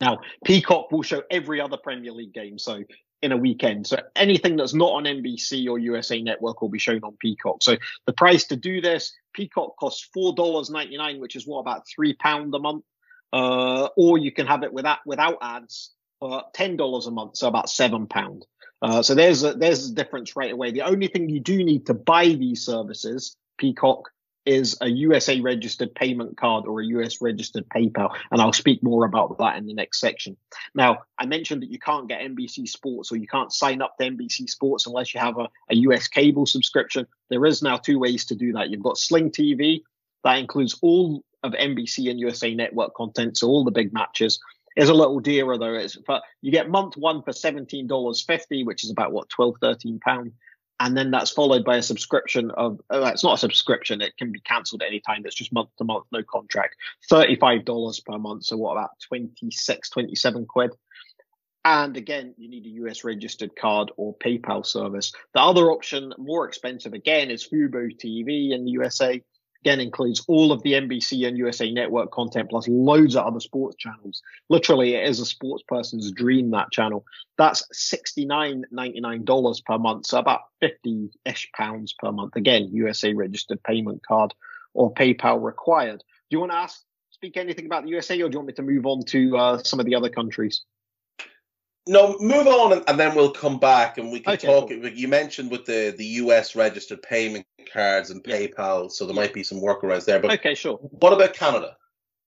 [0.00, 2.58] Now, Peacock will show every other Premier League game.
[2.58, 2.82] So
[3.24, 3.86] in a weekend.
[3.86, 7.62] So anything that's not on NBC or USA Network will be shown on Peacock.
[7.62, 11.60] So the price to do this, Peacock costs four dollars ninety nine, which is what
[11.60, 12.84] about three pound a month.
[13.32, 17.48] Uh, or you can have it without without ads for ten dollars a month, so
[17.48, 18.44] about seven pound.
[18.82, 20.70] Uh, so there's a, there's a difference right away.
[20.70, 24.10] The only thing you do need to buy these services, Peacock,
[24.46, 28.10] is a USA registered payment card or a US registered PayPal.
[28.30, 30.36] And I'll speak more about that in the next section.
[30.74, 34.10] Now, I mentioned that you can't get NBC Sports or you can't sign up to
[34.10, 37.06] NBC Sports unless you have a, a US cable subscription.
[37.30, 38.70] There is now two ways to do that.
[38.70, 39.82] You've got Sling TV,
[40.24, 44.40] that includes all of NBC and USA Network content, so all the big matches.
[44.76, 45.74] Is a little dearer though.
[45.74, 49.54] It's but you get month one for seventeen dollars fifty, which is about what 12,
[49.60, 50.32] 13 pound
[50.84, 54.30] and then that's followed by a subscription of uh, it's not a subscription it can
[54.30, 56.76] be cancelled at any time it's just month to month no contract.
[57.10, 60.72] $35 per month so what about 26 27 quid?
[61.64, 65.12] And again you need a us registered card or paypal service.
[65.32, 69.22] The other option more expensive again is fubo tv in the usa
[69.64, 73.76] again includes all of the NBC and USA Network content plus loads of other sports
[73.76, 74.22] channels.
[74.50, 77.04] Literally, it is a sports person's dream that channel.
[77.38, 82.36] That's sixty nine ninety nine dollars per month, so about fifty ish pounds per month.
[82.36, 84.34] Again, USA registered payment card
[84.74, 86.00] or PayPal required.
[86.00, 88.54] Do you want to ask speak anything about the USA, or do you want me
[88.54, 90.62] to move on to uh, some of the other countries?
[91.86, 94.70] No, move on, and, then we'll come back and we can okay, talk.
[94.70, 94.88] Cool.
[94.88, 99.42] You mentioned with the the US registered payment cards and PayPal, so there might be
[99.42, 100.18] some workarounds there.
[100.18, 100.76] But okay, sure.
[100.76, 101.76] What about Canada?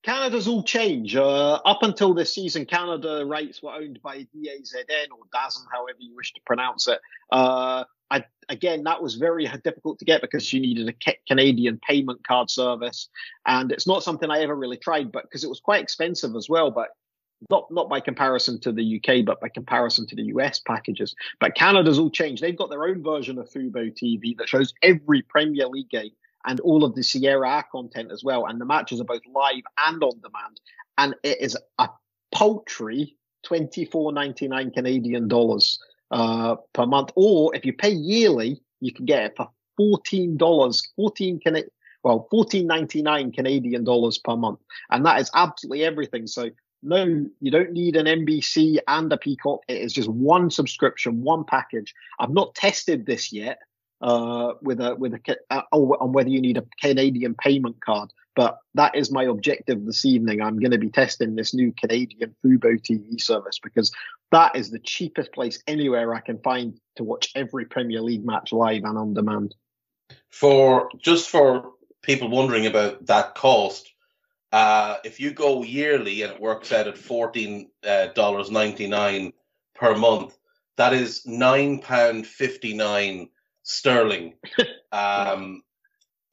[0.04, 1.16] Canada's all change.
[1.16, 6.16] Uh, up until this season, Canada rights were owned by DAZN or DAZN, however you
[6.16, 7.00] wish to pronounce it.
[7.32, 12.26] Uh, I, again, that was very difficult to get because you needed a Canadian payment
[12.26, 13.10] card service,
[13.46, 16.48] and it's not something I ever really tried, but because it was quite expensive as
[16.48, 16.72] well.
[16.72, 16.90] But
[17.50, 21.16] not not by comparison to the UK, but by comparison to the US packages.
[21.40, 22.42] But Canada's all changed.
[22.42, 26.12] They've got their own version of Fubo TV that shows every Premier League game
[26.46, 28.46] and all of the Serie A content as well.
[28.46, 30.60] And the matches are both live and on demand.
[30.98, 31.90] And it is a
[32.32, 35.80] paltry twenty four ninety nine Canadian dollars
[36.12, 37.12] uh, per month.
[37.16, 41.64] Or if you pay yearly, you can get it for fourteen dollars, fourteen Can
[42.04, 46.28] well, fourteen ninety nine Canadian dollars per month, and that is absolutely everything.
[46.28, 46.50] So
[46.84, 49.62] no, you don't need an NBC and a Peacock.
[49.68, 51.94] It is just one subscription, one package.
[52.20, 53.60] I've not tested this yet
[54.02, 58.60] uh, with a with a uh, on whether you need a Canadian payment card, but
[58.76, 60.42] that is my objective this evening.
[60.42, 63.92] I'm going to be testing this new Canadian Fubo TV service because
[64.32, 68.52] that is the cheapest place anywhere I can find to watch every Premier League match
[68.52, 69.56] live and on demand.
[70.30, 71.72] For just for
[72.04, 73.92] people wondering about that cost,
[74.52, 79.34] uh, if you go yearly and it works out at fourteen uh, dollars ninety nine
[79.76, 80.38] per month,
[80.78, 83.30] that is nine pound fifty nine
[83.64, 84.36] sterling.
[84.92, 85.64] um,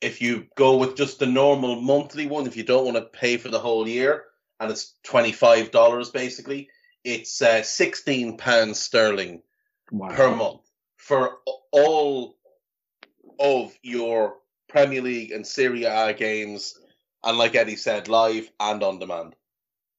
[0.01, 3.37] if you go with just the normal monthly one, if you don't want to pay
[3.37, 4.25] for the whole year,
[4.61, 6.69] and it's twenty five dollars basically,
[7.03, 9.43] it's uh, sixteen pounds sterling
[9.91, 10.15] wow.
[10.15, 10.61] per month
[10.97, 11.39] for
[11.73, 12.37] all
[13.41, 14.37] of your
[14.69, 16.79] Premier League and Serie A games
[17.25, 19.35] and like Eddie said, live and on demand.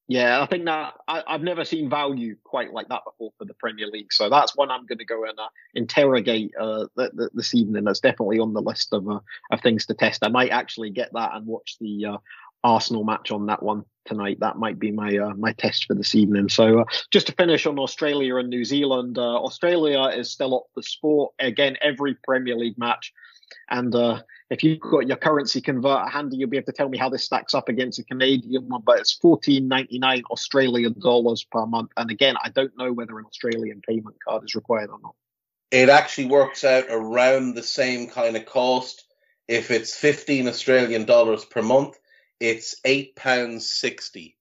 [0.07, 3.55] Yeah, I think that I, have never seen value quite like that before for the
[3.55, 4.13] Premier League.
[4.13, 7.85] So that's one I'm going to go and uh, interrogate uh, th- th- this evening.
[7.85, 9.19] That's definitely on the list of uh,
[9.51, 10.23] of things to test.
[10.23, 12.17] I might actually get that and watch the uh,
[12.63, 14.37] Arsenal match on that one tonight.
[14.41, 16.49] That might be my uh, my test for this evening.
[16.49, 20.83] So uh, just to finish on Australia and New Zealand, Australia is still up the
[20.83, 21.77] sport again.
[21.81, 23.11] Every Premier League match,
[23.69, 26.97] and uh, if you've got your currency converter handy, you'll be able to tell me
[26.97, 28.81] how this stacks up against a Canadian one.
[28.85, 31.91] But it's fourteen ninety nine Australian dollars per month.
[31.97, 35.15] And again, I don't know whether an Australian payment card is required or not.
[35.71, 39.03] It actually works out around the same kind of cost.
[39.47, 41.97] If it's fifteen Australian dollars per month,
[42.39, 44.37] it's eight pounds sixty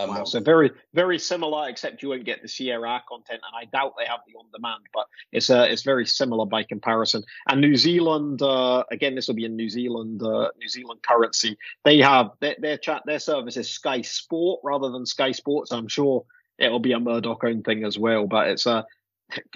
[0.00, 3.54] a Wow, so very, very similar, except you won't get the Serie A content, and
[3.54, 7.22] I doubt they have the on-demand, but it's uh, it's very similar by comparison.
[7.48, 11.56] And New Zealand, uh, again, this will be in New Zealand, uh, New Zealand currency.
[11.84, 15.72] They have their their chat, their service is Sky Sport rather than Sky Sports.
[15.72, 16.24] I'm sure
[16.58, 18.86] it'll be a Murdoch owned thing as well, but it's a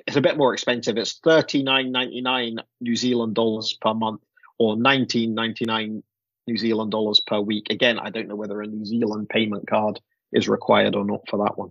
[0.07, 0.97] it's a bit more expensive.
[0.97, 4.21] It's thirty nine ninety nine New Zealand dollars per month,
[4.59, 6.03] or nineteen ninety nine
[6.47, 7.69] New Zealand dollars per week.
[7.71, 10.01] Again, I don't know whether a New Zealand payment card
[10.35, 11.71] is required or not for that one.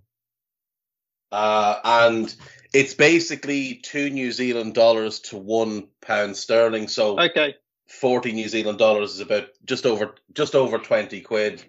[1.32, 2.36] Uh, and
[2.74, 6.88] it's basically two New Zealand dollars to one pound sterling.
[6.88, 7.56] So Okay.
[7.90, 11.64] 40 New Zealand dollars is about just over just over 20 quid.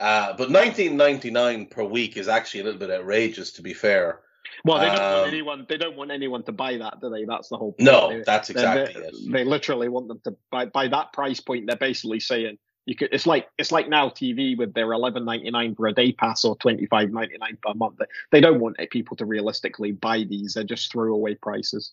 [0.00, 4.20] Uh, but 19.99 per week is actually a little bit outrageous, to be fair.
[4.64, 5.66] Well, they don't Um, want anyone.
[5.68, 7.24] They don't want anyone to buy that, do they?
[7.24, 7.72] That's the whole.
[7.72, 7.80] Point.
[7.80, 9.14] No, They- that's they- exactly they, it.
[9.32, 11.66] They literally want them to buy by that price point.
[11.66, 13.10] They're basically saying you could.
[13.12, 16.44] It's like it's like now TV with their eleven ninety nine for a day pass
[16.44, 18.00] or twenty five ninety nine per month.
[18.30, 20.54] They, don't want people to realistically buy these.
[20.54, 21.92] They're just throwaway prices.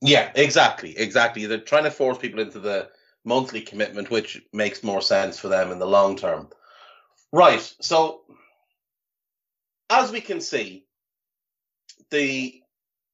[0.00, 1.46] Yeah, exactly, exactly.
[1.46, 2.88] They're trying to force people into the
[3.24, 6.48] monthly commitment, which makes more sense for them in the long term.
[7.32, 7.60] Right.
[7.80, 8.22] So,
[9.88, 10.84] as we can see,
[12.10, 12.60] the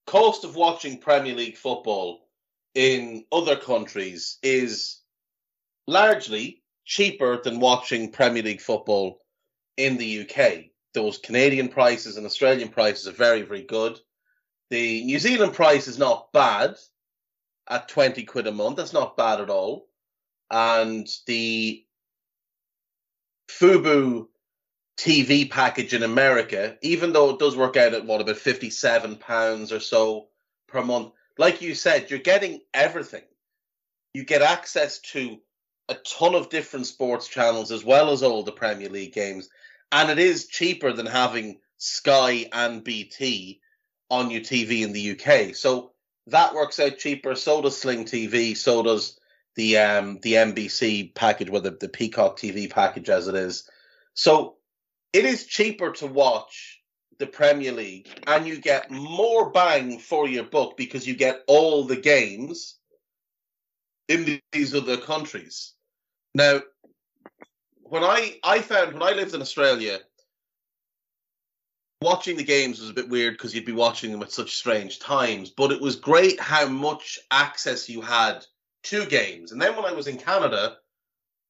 [0.07, 2.27] cost of watching Premier League football
[2.73, 5.01] in other countries is
[5.87, 6.60] largely
[6.91, 9.21] cheaper than watching Premier League football
[9.77, 10.65] in the UK.
[10.93, 13.97] Those Canadian prices and Australian prices are very, very good.
[14.71, 16.75] The New Zealand price is not bad
[17.69, 18.75] at 20 quid a month.
[18.75, 19.87] That's not bad at all.
[20.49, 21.85] And the
[23.49, 24.27] Fubo
[24.97, 29.71] TV package in America, even though it does work out at what about 57 pounds
[29.71, 30.27] or so
[30.67, 33.23] per month, like you said, you're getting everything.
[34.13, 35.39] You get access to
[35.89, 39.49] a ton of different sports channels as well as all the Premier League games.
[39.91, 43.59] And it is cheaper than having Sky and BT
[44.09, 45.55] on your TV in the UK.
[45.55, 45.91] So
[46.27, 47.35] that works out cheaper.
[47.35, 48.55] So does Sling TV.
[48.55, 49.19] So does
[49.55, 53.69] the um the NBC package, well the, the Peacock TV package as it is.
[54.13, 54.57] So
[55.13, 56.81] it is cheaper to watch
[57.19, 61.83] the Premier League and you get more bang for your buck because you get all
[61.83, 62.77] the games
[64.11, 65.73] in these other countries.
[66.35, 66.61] Now,
[67.83, 69.99] when I I found when I lived in Australia,
[72.01, 74.99] watching the games was a bit weird because you'd be watching them at such strange
[74.99, 75.49] times.
[75.49, 78.45] But it was great how much access you had
[78.83, 79.51] to games.
[79.51, 80.77] And then when I was in Canada,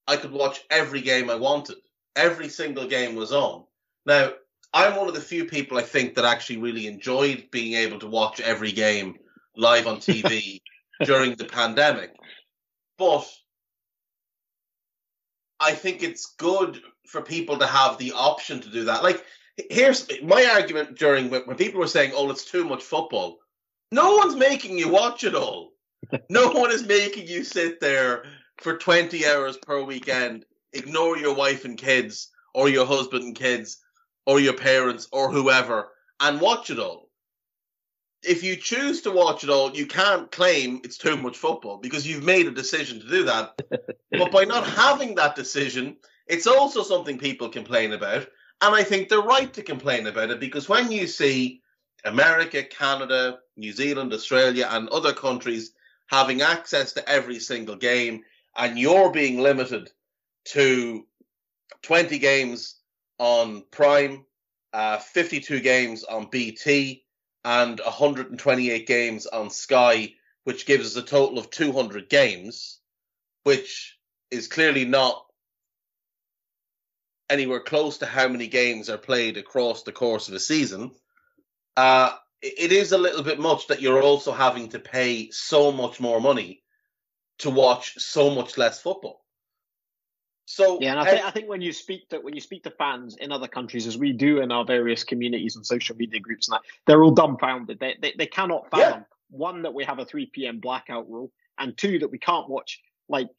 [0.08, 1.78] I could watch every game I wanted.
[2.16, 3.64] Every single game was on.
[4.06, 4.34] Now,
[4.74, 8.08] I'm one of the few people I think that actually really enjoyed being able to
[8.08, 9.18] watch every game
[9.56, 10.62] live on TV
[11.04, 12.16] during the pandemic.
[13.02, 13.28] But
[15.60, 19.02] I think it's good for people to have the option to do that.
[19.02, 19.26] Like,
[19.72, 23.40] here's my argument during when people were saying, "Oh, it's too much football."
[23.92, 25.74] No one's making you watch it all.
[26.30, 28.24] no one is making you sit there
[28.58, 33.82] for 20 hours per weekend, ignore your wife and kids, or your husband and kids,
[34.28, 35.90] or your parents, or whoever,
[36.20, 37.10] and watch it all.
[38.24, 42.08] If you choose to watch it all, you can't claim it's too much football because
[42.08, 43.60] you've made a decision to do that.
[44.12, 45.98] but by not having that decision,
[46.28, 48.28] it's also something people complain about.
[48.62, 51.62] And I think they're right to complain about it because when you see
[52.06, 55.74] America, Canada, New Zealand, Australia, and other countries
[56.08, 58.24] having access to every single game,
[58.56, 59.92] and you're being limited
[60.46, 61.06] to
[61.84, 62.76] 20 games
[63.18, 64.26] on Prime,
[64.74, 67.04] uh, 52 games on BT,
[67.44, 70.14] and 128 games on Sky,
[70.44, 72.80] which gives us a total of 200 games,
[73.44, 73.98] which
[74.30, 75.26] is clearly not
[77.30, 80.92] anywhere close to how many games are played across the course of a season.
[81.78, 82.12] Uh,
[82.42, 86.20] it is a little bit much that you're also having to pay so much more
[86.20, 86.64] money
[87.40, 89.24] to watch so much less football.
[90.46, 92.72] So Yeah, and I think I think when you speak to when you speak to
[92.72, 96.48] fans in other countries, as we do in our various communities and social media groups,
[96.48, 97.80] and that they're all dumbfounded.
[97.80, 100.60] They they, they cannot fathom one that we have a three p.m.
[100.60, 103.30] blackout rule, and two that we can't watch like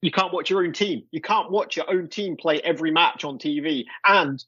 [0.00, 1.04] you can't watch your own team.
[1.10, 4.44] You can't watch your own team play every match on TV, and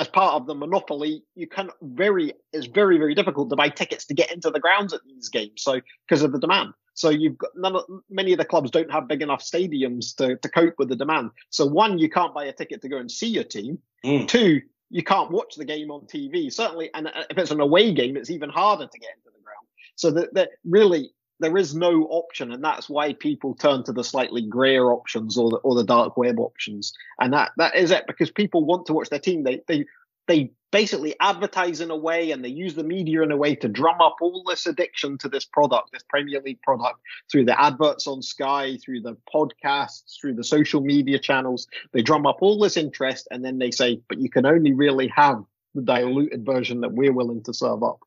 [0.00, 4.06] as part of the monopoly, you can very it's very very difficult to buy tickets
[4.06, 5.62] to get into the grounds at these games.
[5.62, 8.90] So because of the demand, so you've got none of many of the clubs don't
[8.90, 11.30] have big enough stadiums to to cope with the demand.
[11.50, 13.78] So one, you can't buy a ticket to go and see your team.
[14.04, 14.28] Mm.
[14.28, 14.60] Two,
[14.90, 16.52] you can't watch the game on TV.
[16.52, 19.66] Certainly, and if it's an away game, it's even harder to get into the ground.
[19.94, 21.10] So that that really
[21.40, 25.50] there is no option, and that's why people turn to the slightly grayer options or
[25.50, 26.92] the or the dark web options.
[27.18, 29.44] And that that is it because people want to watch their team.
[29.44, 29.86] They they
[30.30, 33.68] they basically advertise in a way and they use the media in a way to
[33.68, 37.00] drum up all this addiction to this product, this Premier League product,
[37.30, 41.66] through the adverts on Sky, through the podcasts, through the social media channels.
[41.92, 45.08] They drum up all this interest and then they say, but you can only really
[45.08, 45.42] have
[45.74, 47.98] the diluted version that we're willing to serve up.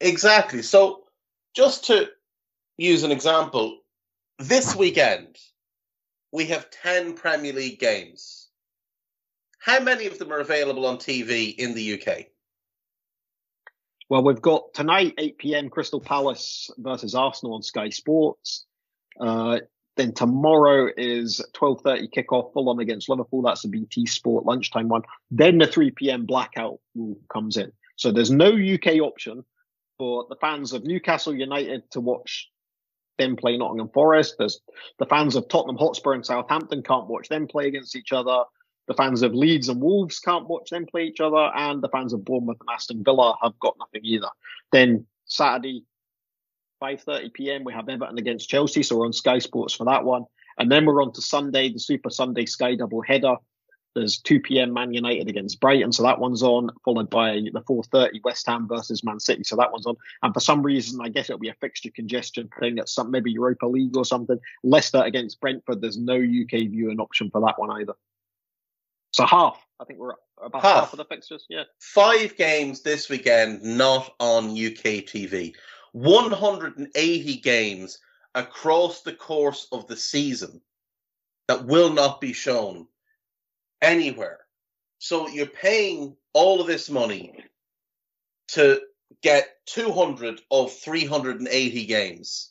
[0.00, 0.62] Exactly.
[0.62, 1.04] So,
[1.56, 2.08] just to
[2.76, 3.78] use an example,
[4.38, 5.38] this weekend
[6.32, 8.39] we have 10 Premier League games.
[9.60, 12.26] How many of them are available on TV in the UK?
[14.08, 15.68] Well, we've got tonight, 8 p.m.
[15.68, 18.66] Crystal Palace versus Arsenal on Sky Sports.
[19.20, 19.60] Uh,
[19.96, 23.42] then tomorrow is 12:30 kickoff, Fulham against Liverpool.
[23.42, 25.02] That's the BT Sport lunchtime one.
[25.30, 26.24] Then the 3 p.m.
[26.24, 26.80] blackout
[27.30, 27.70] comes in.
[27.96, 29.44] So there's no UK option
[29.98, 32.48] for the fans of Newcastle United to watch
[33.18, 34.36] them play Nottingham Forest.
[34.38, 34.58] There's
[34.98, 38.44] the fans of Tottenham Hotspur and Southampton can't watch them play against each other.
[38.90, 42.12] The fans of Leeds and Wolves can't watch them play each other, and the fans
[42.12, 44.26] of Bournemouth and Aston Villa have got nothing either.
[44.72, 45.84] Then Saturday,
[46.82, 47.62] 5:30 p.m.
[47.62, 50.24] we have Everton against Chelsea, so we're on Sky Sports for that one,
[50.58, 53.36] and then we're on to Sunday, the Super Sunday Sky double header.
[53.94, 54.72] There's 2 p.m.
[54.72, 59.04] Man United against Brighton, so that one's on, followed by the 4:30 West Ham versus
[59.04, 59.94] Man City, so that one's on.
[60.24, 63.30] And for some reason, I guess it'll be a fixture congestion thing at some maybe
[63.30, 64.40] Europa League or something.
[64.64, 65.80] Leicester against Brentford.
[65.80, 67.94] There's no UK viewing option for that one either.
[69.12, 69.64] So half.
[69.80, 71.46] I think we're about half, half of the fixtures.
[71.48, 71.64] Yeah.
[71.78, 75.54] Five games this weekend not on UK TV.
[75.92, 77.98] 180 games
[78.34, 80.60] across the course of the season
[81.48, 82.86] that will not be shown
[83.82, 84.38] anywhere.
[84.98, 87.44] So you're paying all of this money
[88.48, 88.80] to
[89.22, 92.50] get 200 of 380 games.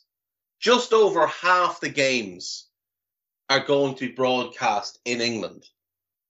[0.58, 2.66] Just over half the games
[3.48, 5.64] are going to be broadcast in England.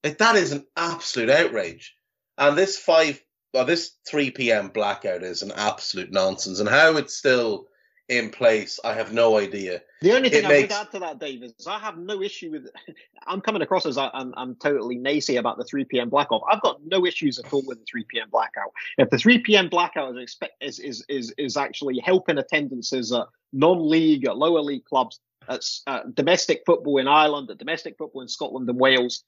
[0.03, 1.95] Like that is an absolute outrage.
[2.39, 3.23] And this five,
[3.53, 4.69] well, this three p.m.
[4.69, 6.61] blackout is an absolute nonsense.
[6.61, 7.67] And how it's still
[8.09, 9.83] in place, I have no idea.
[10.01, 10.75] The only thing it I makes...
[10.75, 12.69] would add to that, Dave, is I have no issue with.
[13.27, 16.09] I'm coming across as I, am I'm totally naysay about the 3 p.m.
[16.09, 16.43] blackout.
[16.51, 18.29] I've got no issues at all with the 3 p.m.
[18.31, 18.73] blackout.
[18.99, 19.69] If the 3 p.m.
[19.69, 24.85] blackout is expect is is is, is actually helping attendances at non-league, at lower league
[24.87, 29.23] clubs, at uh, domestic football in Ireland, at domestic football in Scotland and Wales,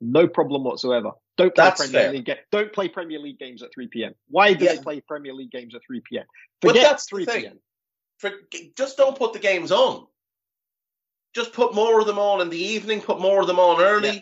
[0.00, 1.12] no problem whatsoever.
[1.36, 2.12] Don't play That's Premier fair.
[2.12, 2.30] League.
[2.52, 4.14] Don't play Premier League games at 3 p.m.
[4.28, 4.74] Why do yeah.
[4.74, 6.24] they play Premier League games at 3 p.m.?
[6.60, 7.58] Forget but that's 3 p.m.
[8.18, 8.30] For,
[8.76, 10.06] just don't put the games on.
[11.34, 13.00] Just put more of them on in the evening.
[13.00, 14.08] Put more of them on early.
[14.08, 14.20] Yeah.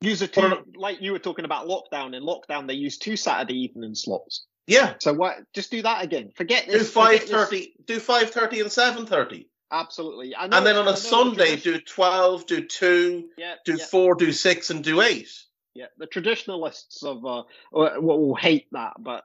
[0.00, 2.14] Use a two, like you were talking about lockdown.
[2.14, 4.46] In lockdown, they use two Saturday evening slots.
[4.66, 4.94] Yeah.
[5.00, 5.36] So what?
[5.54, 6.32] Just do that again.
[6.34, 6.82] Forget this.
[6.82, 7.74] Do five thirty.
[7.86, 9.48] Do five thirty and seven thirty.
[9.70, 10.34] Absolutely.
[10.38, 13.84] and then on a Sunday, do 12, do 2, yeah, do yeah.
[13.84, 15.28] 4, do 6, and do 8.
[15.74, 17.42] Yeah, the traditionalists of uh,
[17.72, 19.24] will, will hate that, but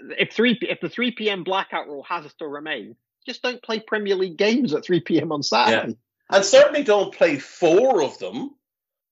[0.00, 1.44] if three if the 3 p.m.
[1.44, 5.32] blackout rule has to remain, just don't play Premier League games at 3 p.m.
[5.32, 5.92] on Saturday.
[5.92, 6.36] Yeah.
[6.36, 8.54] And certainly don't play four of them.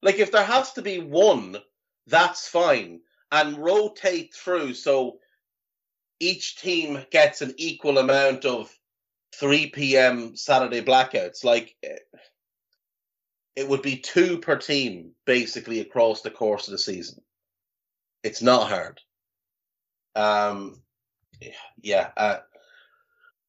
[0.03, 1.57] Like if there has to be one,
[2.07, 3.01] that's fine.
[3.31, 5.19] And rotate through so
[6.19, 8.75] each team gets an equal amount of
[9.35, 10.37] 3 p.m.
[10.37, 11.45] Saturday blackouts.
[11.45, 11.77] Like
[13.57, 17.21] it would be two per team basically across the course of the season.
[18.23, 19.01] It's not hard.
[20.15, 20.83] Um,
[21.83, 22.11] yeah.
[22.17, 22.39] Uh,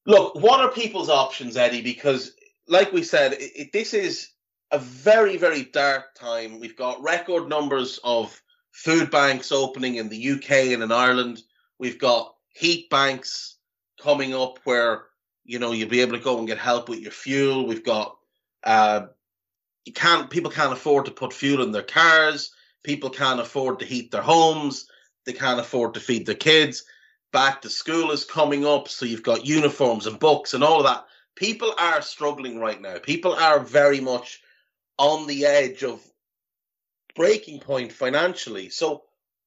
[0.06, 1.82] look, what are people's options, Eddie?
[1.82, 2.34] Because,
[2.68, 4.30] like we said, it, it, this is
[4.72, 6.60] a very, very dark time.
[6.60, 8.40] We've got record numbers of
[8.72, 11.42] food banks opening in the UK and in Ireland.
[11.80, 13.58] We've got heat banks
[14.02, 15.06] coming up where
[15.44, 17.66] you know you'll be able to go and get help with your fuel.
[17.66, 18.18] We've got
[18.64, 19.08] uh,
[19.86, 22.52] you can't people can't afford to put fuel in their cars.
[22.84, 24.88] People can't afford to heat their homes.
[25.26, 26.84] They can't afford to feed their kids.
[27.32, 30.86] Back to school is coming up, so you've got uniforms and books and all of
[30.86, 31.06] that.
[31.36, 32.98] People are struggling right now.
[33.00, 34.42] People are very much
[34.98, 36.02] on the edge of
[37.16, 38.70] breaking point financially.
[38.70, 39.04] So,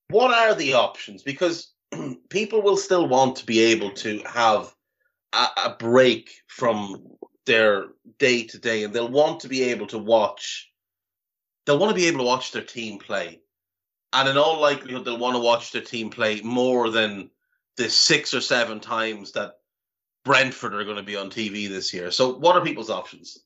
[0.09, 1.23] what are the options?
[1.23, 1.73] Because
[2.31, 4.75] people will still want to be able to have
[5.35, 7.17] a, a break from
[7.47, 7.87] their
[8.19, 10.71] day to day, and they'll want to be able to watch.
[11.67, 13.41] They'll want to be able to watch their team play,
[14.13, 17.31] and in all likelihood, they'll want to watch their team play more than
[17.77, 19.59] the six or seven times that
[20.25, 22.11] Brentford are going to be on TV this year.
[22.11, 23.39] So, what are people's options?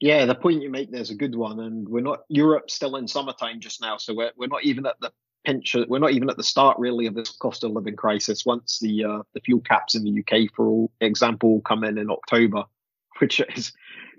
[0.00, 3.08] Yeah, the point you make there's a good one, and we're not Europe's still in
[3.08, 5.10] summertime just now, so we're we're not even at the
[5.46, 5.76] pinch.
[5.88, 8.44] We're not even at the start really of this cost of living crisis.
[8.44, 12.64] Once the uh, the fuel caps in the UK, for example, come in in October,
[13.18, 13.72] which is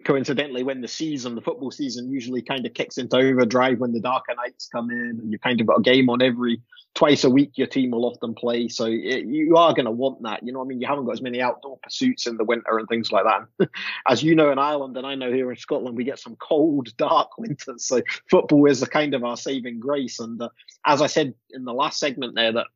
[0.05, 3.99] coincidentally, when the season, the football season, usually kind of kicks into overdrive when the
[3.99, 6.61] darker nights come in, and you kind of got a game on every
[6.95, 7.51] twice a week.
[7.55, 10.43] Your team will often play, so it, you are going to want that.
[10.43, 12.87] You know, I mean, you haven't got as many outdoor pursuits in the winter and
[12.87, 13.69] things like that.
[14.07, 16.89] as you know in Ireland, and I know here in Scotland, we get some cold,
[16.97, 17.85] dark winters.
[17.85, 20.19] So football is a kind of our saving grace.
[20.19, 20.49] And uh,
[20.85, 22.67] as I said in the last segment there, that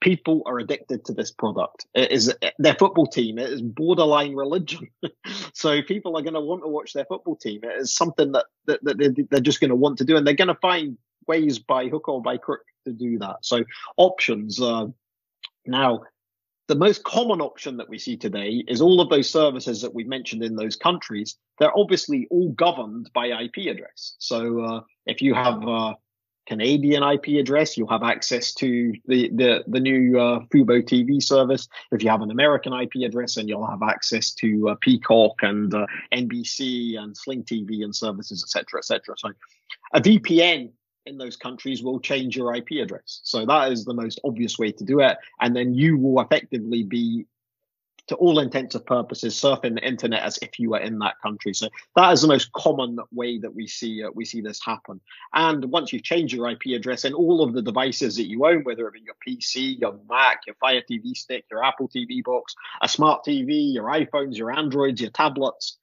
[0.00, 1.86] people are addicted to this product.
[1.94, 3.38] It is their football team.
[3.38, 4.88] It is borderline religion.
[5.52, 7.60] so people are going to want to watch their football team.
[7.64, 10.34] It is something that, that, that they're just going to want to do, and they're
[10.34, 13.36] going to find ways by hook or by crook to do that.
[13.42, 13.64] So
[13.96, 14.60] options.
[14.60, 14.86] Uh,
[15.66, 16.02] now,
[16.68, 20.04] the most common option that we see today is all of those services that we
[20.04, 21.36] mentioned in those countries.
[21.58, 24.16] They're obviously all governed by IP address.
[24.18, 25.94] So uh, if you have uh,
[26.46, 31.68] Canadian IP address, you'll have access to the the, the new uh, Fubo TV service.
[31.92, 35.72] If you have an American IP address, then you'll have access to uh, Peacock and
[35.74, 39.14] uh, NBC and Sling TV and services, etc., etc.
[39.18, 39.30] So,
[39.92, 40.70] a VPN
[41.06, 43.20] in those countries will change your IP address.
[43.22, 46.82] So that is the most obvious way to do it, and then you will effectively
[46.82, 47.26] be
[48.08, 51.54] to all intents and purposes surfing the internet as if you were in that country.
[51.54, 55.00] So that is the most common way that we see uh, we see this happen.
[55.34, 58.64] And once you change your IP address and all of the devices that you own,
[58.64, 62.54] whether it be your PC, your Mac, your Fire TV stick, your Apple TV box,
[62.80, 65.78] a smart TV, your iPhones, your Androids, your tablets,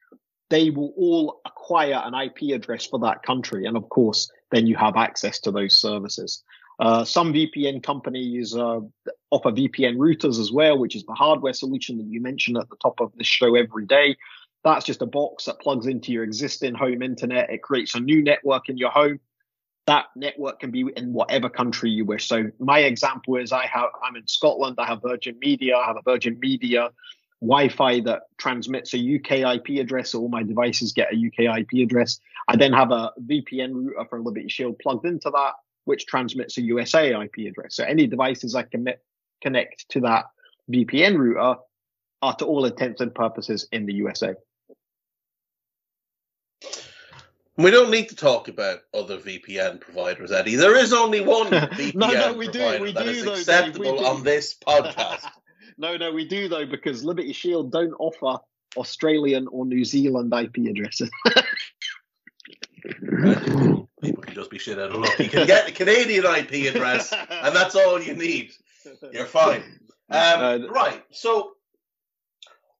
[0.49, 3.65] they will all acquire an IP address for that country.
[3.65, 6.43] And of course, then you have access to those services.
[6.80, 8.80] Uh, some VPN companies uh,
[9.30, 12.76] offer VPN routers as well, which is the hardware solution that you mention at the
[12.82, 14.17] top of the show every day.
[14.63, 17.49] That's just a box that plugs into your existing home internet.
[17.49, 19.19] It creates a new network in your home.
[19.86, 22.28] That network can be in whatever country you wish.
[22.28, 24.78] So my example is I have I'm in Scotland.
[24.80, 25.76] I have Virgin Media.
[25.76, 26.89] I have a Virgin Media
[27.41, 30.11] Wi-Fi that transmits a UK IP address.
[30.11, 32.21] So all my devices get a UK IP address.
[32.47, 35.53] I then have a VPN router for Liberty Shield plugged into that
[35.86, 37.75] which transmits a USA IP address.
[37.75, 38.88] So any devices I can
[39.41, 40.25] connect to that
[40.71, 41.59] VPN router
[42.21, 44.34] are to all intents and purposes in the USA.
[47.55, 50.55] We don't need to talk about other VPN providers, Eddie.
[50.55, 53.34] There is only one VPN no, no, we provider do, we that do, is though,
[53.34, 55.27] acceptable on this podcast.
[55.77, 58.41] no, no, we do though because Liberty Shield don't offer
[58.75, 61.11] Australian or New Zealand IP addresses.
[64.01, 65.17] People can just be shit out of luck.
[65.17, 68.51] You can get the Canadian IP address, and that's all you need.
[69.11, 69.61] You're fine.
[70.09, 71.01] Um, uh, right.
[71.11, 71.53] So,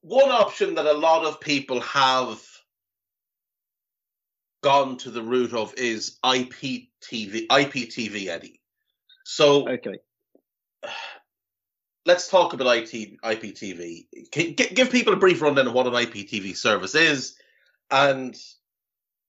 [0.02, 2.42] one option that a lot of people have
[4.62, 8.60] gone to the root of is IPTV, IPTV, Eddie.
[9.24, 9.98] So, okay.
[12.06, 14.04] Let's talk about IT, IPTV.
[14.74, 17.34] Give people a brief rundown of what an IPTV service is,
[17.90, 18.36] and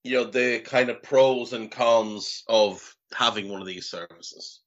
[0.06, 4.60] you know the kind of pros and cons of having one of these services.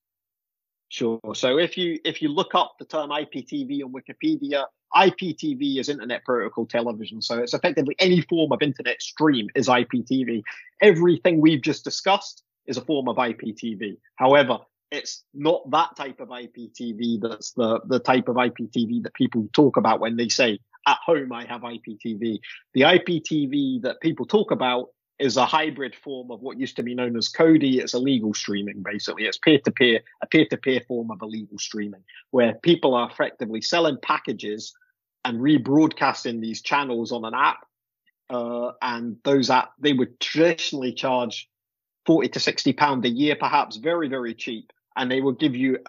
[0.89, 1.19] Sure.
[1.35, 4.65] So if you if you look up the term IPTV on Wikipedia,
[4.95, 7.21] IPTV is Internet Protocol Television.
[7.21, 10.41] So it's effectively any form of internet stream is IPTV.
[10.81, 13.97] Everything we've just discussed is a form of IPTV.
[14.15, 14.59] However,
[14.91, 19.77] it's not that type of IPTV that's the, the type of IPTV that people talk
[19.77, 22.39] about when they say, at home I have IPTV.
[22.73, 24.87] The IPTV that people talk about
[25.19, 27.79] is a hybrid form of what used to be known as Kodi.
[27.79, 29.25] It's illegal streaming, basically.
[29.25, 33.09] It's peer to peer, a peer to peer form of illegal streaming, where people are
[33.09, 34.73] effectively selling packages
[35.25, 37.65] and rebroadcasting these channels on an app.
[38.29, 41.49] Uh, and those app, they would traditionally charge
[42.05, 44.71] 40 to 60 pound a year, perhaps very, very cheap.
[44.95, 45.79] And they will give you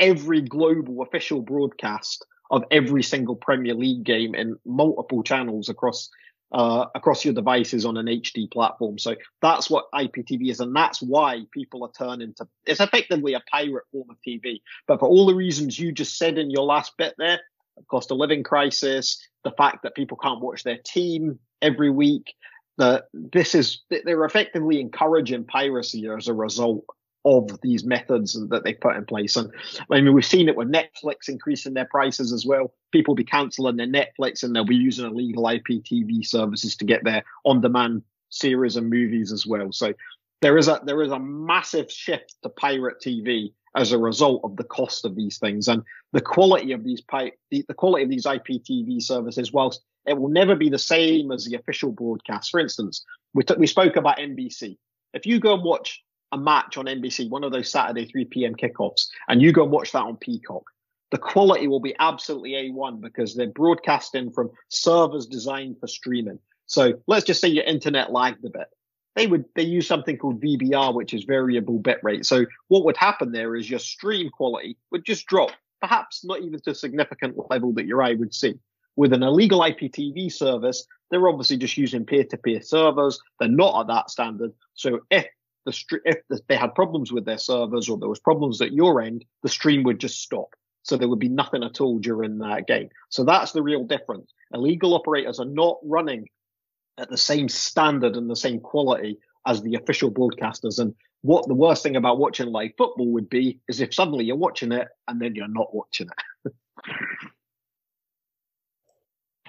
[0.00, 6.10] every global official broadcast of every single Premier League game in multiple channels across
[6.52, 8.98] uh, across your devices on an HD platform.
[8.98, 12.46] So that's what IPTV is, and that's why people are turning to.
[12.66, 16.38] It's effectively a pirate form of TV, but for all the reasons you just said
[16.38, 17.40] in your last bit there,
[17.76, 22.34] the cost of living crisis, the fact that people can't watch their team every week,
[22.78, 26.84] that this is they're effectively encouraging piracy as a result
[27.24, 29.36] of these methods that they've put in place.
[29.36, 29.50] And
[29.90, 32.74] I mean, we've seen it with Netflix increasing their prices as well.
[32.90, 37.24] People be cancelling their Netflix and they'll be using illegal IPTV services to get their
[37.44, 39.70] on-demand series and movies as well.
[39.72, 39.92] So
[40.40, 44.56] there is a there is a massive shift to pirate TV as a result of
[44.56, 48.10] the cost of these things and the quality of these pi- the, the quality of
[48.10, 49.52] these IPTV services.
[49.52, 52.50] Whilst it will never be the same as the official broadcast.
[52.50, 53.04] For instance,
[53.34, 54.76] we t- we spoke about NBC.
[55.14, 56.02] If you go and watch
[56.32, 58.54] a match on NBC, one of those Saturday 3 p.m.
[58.54, 60.64] kickoffs, and you go and watch that on Peacock,
[61.10, 66.38] the quality will be absolutely A1 because they're broadcasting from servers designed for streaming.
[66.66, 68.68] So let's just say your internet lagged a bit.
[69.14, 72.24] They would they use something called VBR, which is variable bit rate.
[72.24, 75.50] So what would happen there is your stream quality would just drop,
[75.82, 78.54] perhaps not even to a significant level that your eye would see.
[78.96, 83.20] With an illegal IPTV service, they're obviously just using peer-to-peer servers.
[83.38, 84.52] They're not at that standard.
[84.74, 85.26] So if
[85.64, 89.24] the if they had problems with their servers or there was problems at your end,
[89.42, 90.54] the stream would just stop.
[90.82, 92.88] So there would be nothing at all during that game.
[93.08, 94.32] So that's the real difference.
[94.52, 96.28] Illegal operators are not running
[96.98, 100.78] at the same standard and the same quality as the official broadcasters.
[100.78, 104.36] And what the worst thing about watching live football would be is if suddenly you're
[104.36, 106.08] watching it and then you're not watching
[106.44, 106.52] it.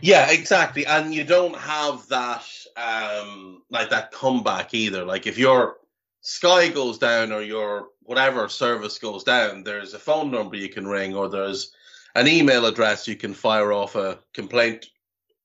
[0.02, 0.86] yeah, exactly.
[0.86, 2.46] And you don't have that
[2.78, 5.04] um like that comeback either.
[5.04, 5.78] Like if your
[6.24, 10.88] Sky goes down or your whatever service goes down, there's a phone number you can
[10.88, 11.74] ring or there's
[12.16, 14.88] an email address you can fire off a complaint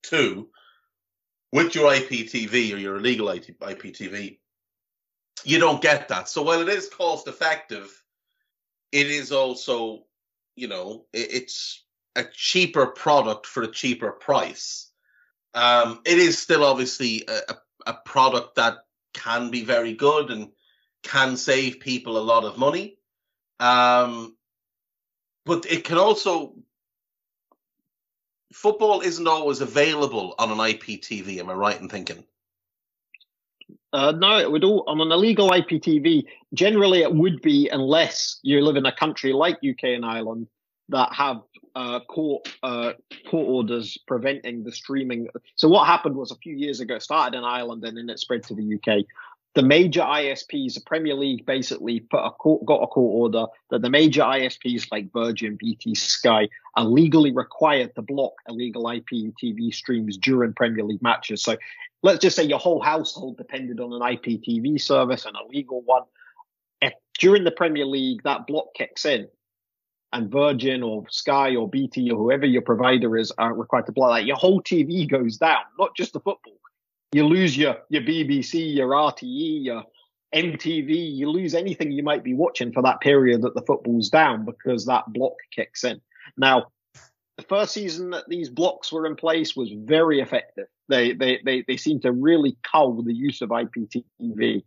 [0.05, 0.49] to
[1.53, 4.39] with your IPTV or your illegal IPTV,
[5.45, 6.29] you don't get that.
[6.29, 7.91] So while it is cost effective,
[8.93, 10.05] it is also,
[10.57, 14.91] you know, it's a cheaper product for a cheaper price.
[15.55, 17.55] Um, it is still obviously a,
[17.87, 18.79] a product that
[19.15, 20.51] can be very good and
[21.09, 22.99] can save people a lot of money.
[23.59, 24.37] Um,
[25.45, 26.55] but it can also
[28.53, 31.39] football isn't always available on an IPTV.
[31.39, 32.25] Am I right in thinking?
[33.93, 36.25] Uh, no, it would all on an illegal IPTV.
[36.53, 40.47] Generally, it would be unless you live in a country like UK and Ireland
[40.91, 41.41] that have
[41.75, 42.93] uh, court uh,
[43.31, 45.29] court orders preventing the streaming.
[45.57, 48.19] So what happened was a few years ago, it started in Ireland and then it
[48.19, 49.05] spread to the UK
[49.55, 53.83] the major ISPs, the Premier League basically put a court, got a court order that
[53.83, 60.17] the major ISPs like Virgin, BT, Sky are legally required to block illegal IPTV streams
[60.19, 61.43] during Premier League matches.
[61.43, 61.57] So
[62.03, 66.05] let's just say your whole household depended on an IPTV service, an illegal one.
[66.81, 69.29] If during the Premier League that block kicks in,
[70.13, 74.17] and Virgin or Sky or BT or whoever your provider is are required to block
[74.17, 76.58] that, your whole TV goes down, not just the football
[77.13, 79.85] you lose your your BBC, your RTE, your
[80.35, 81.17] MTV.
[81.17, 84.87] You lose anything you might be watching for that period that the football's down because
[84.87, 86.01] that block kicks in.
[86.37, 86.67] Now,
[87.37, 90.67] the first season that these blocks were in place was very effective.
[90.89, 94.65] They they they they seem to really cull the use of IPTV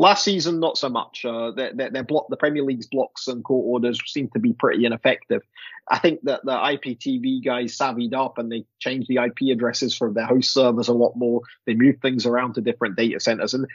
[0.00, 1.24] Last season, not so much.
[1.24, 5.42] Uh, block, the Premier League's blocks and court orders seem to be pretty ineffective.
[5.88, 10.12] I think that the IPTV guys savvied up and they changed the IP addresses for
[10.12, 11.40] their host servers a lot more.
[11.66, 13.66] They moved things around to different data centers, and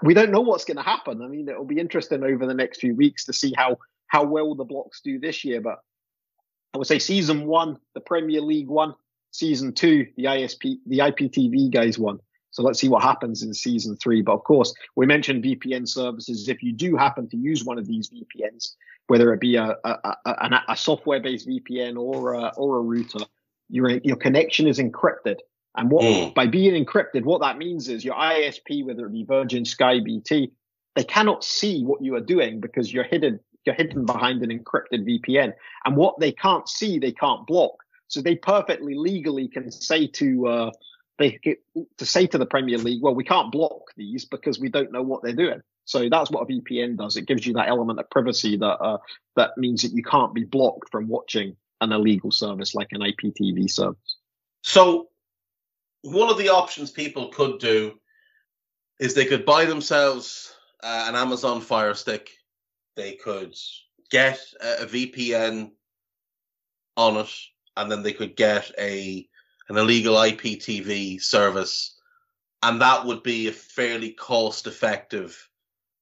[0.00, 1.22] we don't know what's going to happen.
[1.22, 4.54] I mean, it'll be interesting over the next few weeks to see how how well
[4.54, 5.60] the blocks do this year.
[5.60, 5.80] But
[6.72, 8.94] I would say season one, the Premier League won.
[9.32, 12.20] Season two, the ISP, the IPTV guys won.
[12.52, 14.22] So let's see what happens in season three.
[14.22, 16.48] But of course, we mentioned VPN services.
[16.48, 18.74] If you do happen to use one of these VPNs,
[19.08, 23.24] whether it be a, a, a, a software-based VPN or a, or a router,
[23.68, 25.38] your your connection is encrypted.
[25.76, 26.34] And what mm.
[26.34, 30.52] by being encrypted, what that means is your ISP, whether it be Virgin, Sky, BT,
[30.94, 35.06] they cannot see what you are doing because you're hidden you're hidden behind an encrypted
[35.06, 35.52] VPN.
[35.84, 37.74] And what they can't see, they can't block.
[38.08, 40.70] So they perfectly legally can say to uh,
[41.18, 41.58] they get
[41.98, 45.02] to say to the Premier League, well, we can't block these because we don't know
[45.02, 45.62] what they're doing.
[45.84, 47.16] So that's what a VPN does.
[47.16, 48.98] It gives you that element of privacy that uh,
[49.36, 53.70] that means that you can't be blocked from watching an illegal service like an IPTV
[53.70, 54.16] service.
[54.62, 55.08] So
[56.02, 57.94] one of the options people could do
[59.00, 62.30] is they could buy themselves uh, an Amazon Fire Stick.
[62.94, 63.54] They could
[64.10, 65.72] get a, a VPN
[66.96, 67.32] on it,
[67.76, 69.28] and then they could get a
[69.68, 71.98] an illegal IPTV service,
[72.62, 75.48] and that would be a fairly cost effective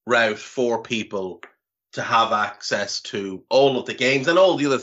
[0.06, 1.42] route for people
[1.92, 4.82] to have access to all of the games and all the other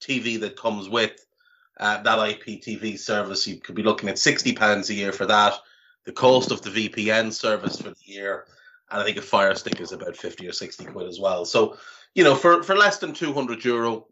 [0.00, 1.24] TV that comes with
[1.78, 3.46] uh, that IPTV service.
[3.46, 5.54] You could be looking at sixty pounds a year for that.
[6.04, 8.46] The cost of the VPN service for the year,
[8.90, 11.44] and I think a Fire Stick is about fifty or sixty quid as well.
[11.44, 11.76] So,
[12.14, 14.06] you know, for for less than two hundred euro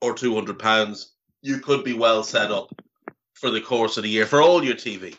[0.00, 1.12] or two hundred pounds,
[1.42, 2.70] you could be well set up
[3.34, 5.16] for the course of the year for all your TV.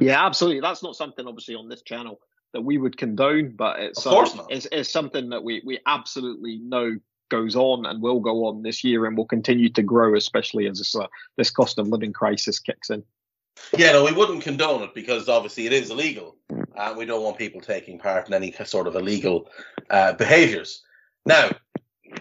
[0.00, 0.60] Yeah, absolutely.
[0.60, 2.20] That's not something obviously on this channel
[2.52, 4.46] that we would condone, but it's of course uh, not.
[4.50, 6.96] It's, it's something that we we absolutely know
[7.28, 10.78] goes on and will go on this year and will continue to grow, especially as
[10.78, 13.02] this uh, this cost of living crisis kicks in.
[13.76, 16.36] Yeah, no, we wouldn't condone it because obviously it is illegal,
[16.76, 19.48] and we don't want people taking part in any sort of illegal
[19.90, 20.82] uh, behaviours.
[21.24, 21.50] Now,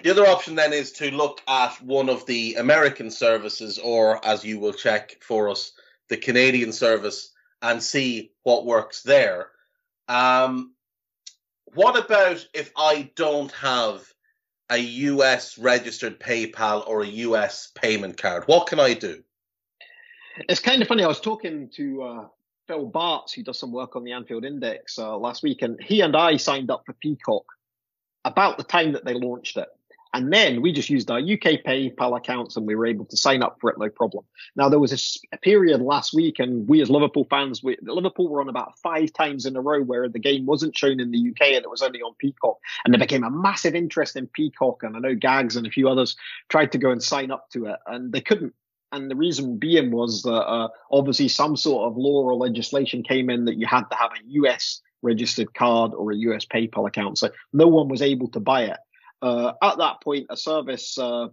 [0.03, 4.43] the other option then is to look at one of the American services, or as
[4.43, 5.73] you will check for us,
[6.09, 7.31] the Canadian service,
[7.61, 9.49] and see what works there.
[10.07, 10.73] Um,
[11.73, 14.07] what about if I don't have
[14.69, 18.43] a US registered PayPal or a US payment card?
[18.45, 19.23] What can I do?
[20.49, 21.03] It's kind of funny.
[21.03, 22.27] I was talking to uh,
[22.67, 26.01] Phil Bartz, who does some work on the Anfield Index uh, last week, and he
[26.01, 27.45] and I signed up for Peacock
[28.25, 29.69] about the time that they launched it.
[30.15, 33.43] And then we just used our UK PayPal accounts and we were able to sign
[33.43, 34.23] up for it no problem.
[34.55, 38.29] Now, there was a, a period last week, and we as Liverpool fans, we, Liverpool
[38.29, 41.17] were on about five times in a row where the game wasn't shown in the
[41.17, 42.59] UK and it was only on Peacock.
[42.85, 44.83] And there became a massive interest in Peacock.
[44.83, 46.15] And I know Gags and a few others
[46.47, 48.53] tried to go and sign up to it and they couldn't
[48.91, 53.29] and the reason being was that uh, obviously some sort of law or legislation came
[53.29, 57.17] in that you had to have a US registered card or a US PayPal account.
[57.17, 58.77] So no one was able to buy it.
[59.21, 61.27] Uh, at that point, a service uh,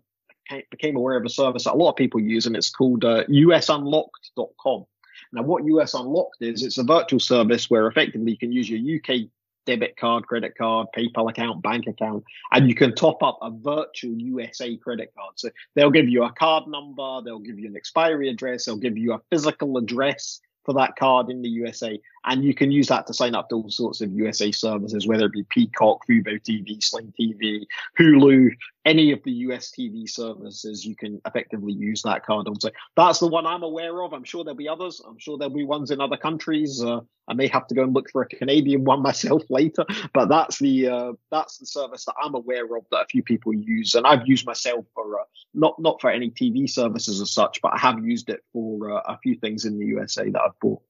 [0.71, 3.25] became aware of a service that a lot of people use, and it's called uh,
[3.25, 4.87] usunlocked.com.
[5.33, 8.97] Now, what US Unlocked is, it's a virtual service where effectively you can use your
[8.97, 9.29] UK
[9.65, 14.13] debit card, credit card, PayPal account, bank account, and you can top up a virtual
[14.15, 15.35] USA credit card.
[15.37, 18.99] So they'll give you a card number, they'll give you an expiry address, they'll give
[18.99, 23.07] you a physical address for that card in the USA, and you can use that
[23.07, 26.83] to sign up to all sorts of USA services, whether it be Peacock, Fubo TV,
[26.83, 27.67] Sling TV,
[27.99, 28.51] Hulu,
[28.85, 30.85] any of the US TV services.
[30.85, 32.59] You can effectively use that card on.
[32.61, 34.13] So that's the one I'm aware of.
[34.13, 35.01] I'm sure there'll be others.
[35.07, 36.83] I'm sure there'll be ones in other countries.
[36.83, 40.29] Uh, I may have to go and look for a Canadian one myself later, but
[40.29, 43.95] that's the uh, that's the service that I'm aware of that a few people use,
[43.95, 45.25] and I've used myself for uh,
[45.55, 49.03] not not for any TV services as such, but I have used it for uh,
[49.07, 50.83] a few things in the USA that I've bought.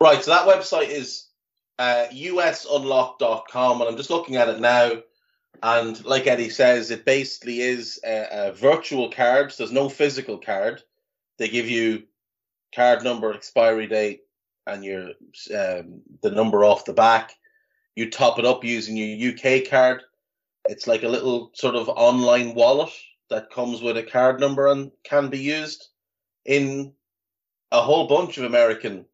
[0.00, 1.28] Right, so that website is
[1.78, 4.94] uh, usunlock.com, and I'm just looking at it now.
[5.62, 9.54] And like Eddie says, it basically is a, a virtual card.
[9.56, 10.82] There's no physical card.
[11.38, 12.04] They give you
[12.74, 14.22] card number, expiry date,
[14.66, 15.10] and your
[15.56, 17.34] um, the number off the back.
[17.94, 20.02] You top it up using your UK card.
[20.68, 22.92] It's like a little sort of online wallet
[23.30, 25.88] that comes with a card number and can be used
[26.44, 26.92] in
[27.70, 29.06] a whole bunch of American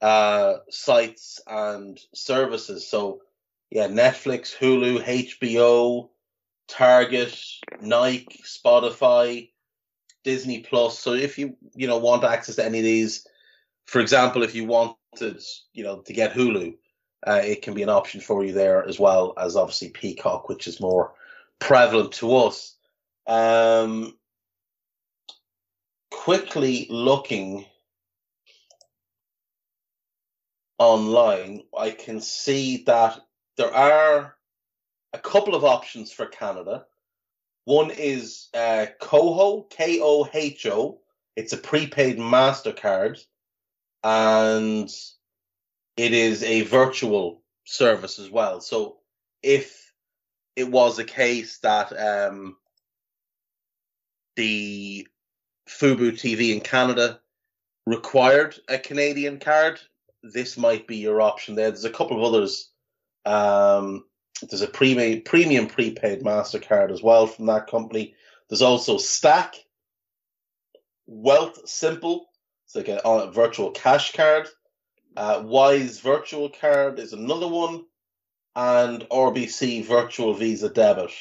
[0.00, 2.86] uh, sites and services.
[2.86, 3.20] So,
[3.74, 6.08] yeah, Netflix, Hulu, HBO,
[6.68, 7.36] Target,
[7.80, 9.50] Nike, Spotify,
[10.22, 10.96] Disney Plus.
[10.96, 13.26] So, if you you know want access to any of these,
[13.86, 16.76] for example, if you wanted you know to get Hulu,
[17.26, 20.68] uh, it can be an option for you there as well as obviously Peacock, which
[20.68, 21.12] is more
[21.58, 22.76] prevalent to us.
[23.26, 24.16] Um,
[26.12, 27.66] quickly looking
[30.78, 33.18] online, I can see that
[33.56, 34.36] there are
[35.12, 36.86] a couple of options for Canada.
[37.64, 41.00] One is uh, Koho, K O H O.
[41.36, 43.24] It's a prepaid MasterCard,
[44.02, 44.90] and
[45.96, 48.60] it is a virtual service as well.
[48.60, 48.98] So
[49.42, 49.92] if
[50.56, 52.56] it was a case that um,
[54.36, 55.06] the
[55.68, 57.20] Fubo TV in Canada
[57.86, 59.80] required a Canadian card,
[60.22, 61.70] this might be your option there.
[61.70, 62.70] There's a couple of others.
[63.24, 64.04] Um,
[64.42, 68.14] there's a premium premium prepaid Mastercard as well from that company.
[68.48, 69.54] There's also Stack,
[71.08, 72.20] Wealthsimple,
[72.66, 74.48] it's like a, a virtual cash card.
[75.16, 77.84] Uh, Wise Virtual Card is another one,
[78.56, 81.12] and RBC Virtual Visa Debit.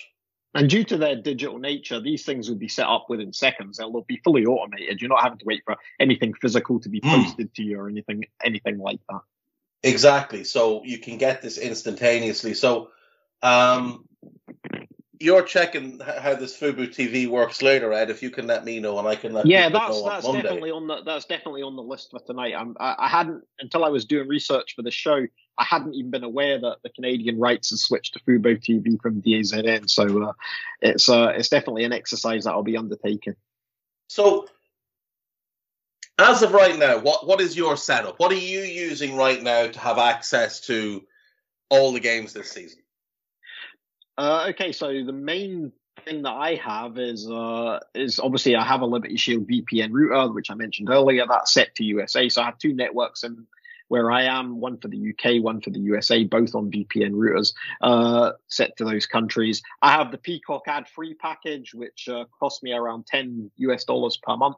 [0.56, 3.78] And due to their digital nature, these things will be set up within seconds.
[3.78, 5.02] They'll be fully automated.
[5.02, 7.10] You're not having to wait for anything physical to be hmm.
[7.10, 7.54] posted mm.
[7.56, 9.22] to you or anything anything like that.
[9.84, 10.44] Exactly.
[10.46, 12.54] So you can get this instantaneously.
[12.54, 12.90] So
[13.42, 14.06] um,
[15.20, 18.10] you're checking how this Fubo TV works later, Ed.
[18.10, 19.60] If you can let me know, and I can let you know.
[19.60, 22.54] yeah, that's that's definitely on the that's definitely on the list for tonight.
[22.58, 25.26] I'm, I, I hadn't until I was doing research for the show.
[25.58, 29.22] I hadn't even been aware that the Canadian rights had switched to Fubo TV from
[29.22, 29.90] DAZN.
[29.90, 30.34] So uh,
[30.82, 33.36] it's uh, it's definitely an exercise that I'll be undertaking.
[34.08, 34.48] So,
[36.20, 38.20] as of right now, what what is your setup?
[38.20, 41.04] What are you using right now to have access to
[41.70, 42.80] all the games this season?
[44.18, 45.72] Uh, okay, so the main
[46.06, 50.32] thing that I have is uh, is obviously I have a Liberty Shield VPN router,
[50.34, 51.26] which I mentioned earlier.
[51.28, 53.48] That's set to USA, so I have two networks and
[53.90, 57.54] where I am, one for the UK, one for the USA, both on VPN routers
[57.82, 59.62] uh, set to those countries.
[59.82, 64.18] I have the Peacock ad free package, which uh, costs me around 10 US dollars
[64.18, 64.58] per month.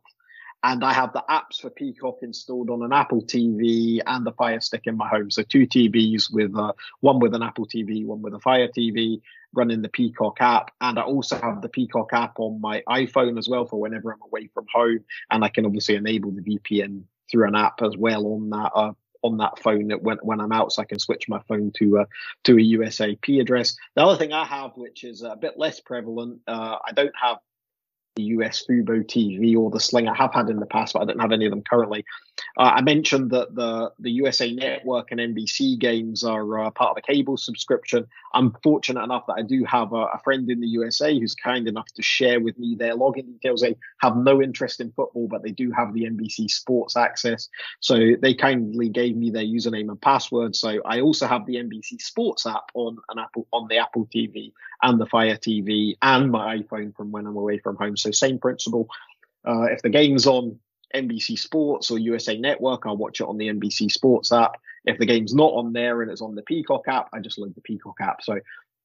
[0.63, 4.59] And I have the apps for Peacock installed on an Apple TV and the Fire
[4.59, 5.29] Stick in my home.
[5.29, 9.21] So two TVs with uh, one with an Apple TV, one with a Fire TV,
[9.53, 10.71] running the Peacock app.
[10.81, 14.21] And I also have the Peacock app on my iPhone as well for whenever I'm
[14.23, 15.03] away from home.
[15.29, 18.93] And I can obviously enable the VPN through an app as well on that uh,
[19.25, 22.05] on that phone when when I'm out, so I can switch my phone to uh,
[22.43, 23.75] to a USAP address.
[23.95, 27.37] The other thing I have, which is a bit less prevalent, uh, I don't have
[28.15, 30.07] the US Fubo TV or the Sling.
[30.07, 32.05] I have had in the past, but I don't have any of them currently.
[32.57, 36.97] Uh, I mentioned that the the USA Network and NBC games are uh, part of
[36.97, 38.07] a cable subscription.
[38.33, 41.67] I'm fortunate enough that I do have a, a, friend in the USA who's kind
[41.67, 43.61] enough to share with me their login details.
[43.61, 47.47] They have no interest in football, but they do have the NBC Sports access.
[47.79, 50.55] So they kindly gave me their username and password.
[50.55, 54.51] So I also have the NBC Sports app on an Apple on the Apple TV
[54.81, 57.95] and the Fire TV and my iPhone from when I'm away from home.
[58.05, 58.87] So same principle.
[59.47, 60.59] Uh, if the game's on
[60.93, 64.57] NBC Sports or USA Network, I'll watch it on the NBC Sports app.
[64.85, 67.55] If the game's not on there and it's on the Peacock app, I just load
[67.55, 68.21] the Peacock app.
[68.21, 68.39] So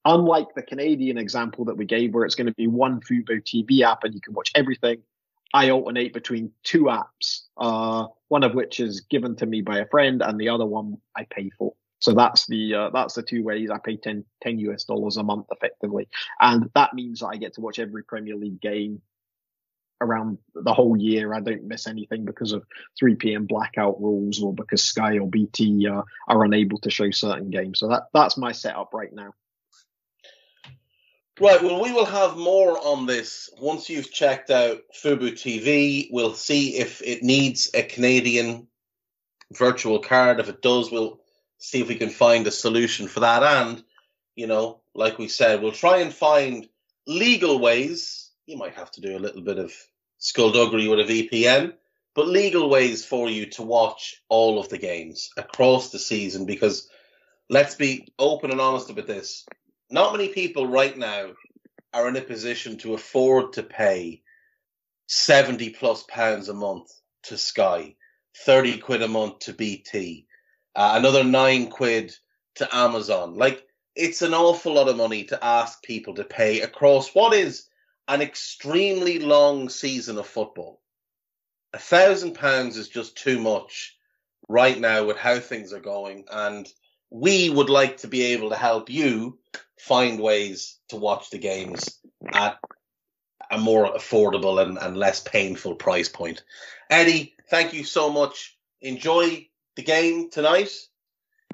[0.07, 3.83] unlike the Canadian example that we gave, where it's going to be one Fubo TV
[3.83, 5.03] app and you can watch everything,
[5.53, 9.87] I alternate between two apps, uh, one of which is given to me by a
[9.87, 11.75] friend, and the other one I pay for.
[11.99, 15.23] So that's the uh, that's the two ways I pay 10, 10 US dollars a
[15.23, 16.09] month effectively,
[16.41, 19.03] and that means that I get to watch every Premier League game
[20.01, 21.35] around the whole year.
[21.35, 22.65] I don't miss anything because of
[22.99, 23.47] 3 p.m.
[23.47, 27.79] blackout rules or because Sky or BT uh, are unable to show certain games.
[27.79, 29.35] So that that's my setup right now.
[31.41, 31.63] Right.
[31.63, 36.09] Well, we will have more on this once you've checked out Fubo TV.
[36.11, 38.67] We'll see if it needs a Canadian
[39.53, 40.39] virtual card.
[40.39, 41.19] If it does, we'll
[41.57, 43.43] see if we can find a solution for that.
[43.43, 43.83] And,
[44.35, 46.69] you know, like we said, we'll try and find
[47.07, 48.31] legal ways.
[48.45, 49.73] You might have to do a little bit of
[50.21, 51.73] skullduggery with a VPN,
[52.15, 56.89] but legal ways for you to watch all of the games across the season because
[57.49, 59.47] let's be open and honest about this.
[59.91, 61.31] Not many people right now
[61.93, 64.23] are in a position to afford to pay
[65.09, 66.91] 70 plus pounds a month
[67.25, 67.97] to Sky,
[68.45, 70.27] 30 quid a month to BT,
[70.77, 72.15] uh, another nine quid
[72.57, 73.37] to Amazon.
[73.37, 73.67] Like,
[73.97, 77.70] it's an awful lot of money to ask people to pay across what is
[78.11, 80.83] an extremely long season of football.
[81.73, 83.97] A thousand pounds is just too much
[84.49, 86.25] right now with how things are going.
[86.29, 86.69] And
[87.09, 89.39] we would like to be able to help you
[89.79, 92.01] find ways to watch the games
[92.33, 92.59] at
[93.49, 96.43] a more affordable and, and less painful price point.
[96.91, 98.59] Eddie, thank you so much.
[98.81, 99.47] Enjoy
[99.77, 100.73] the game tonight.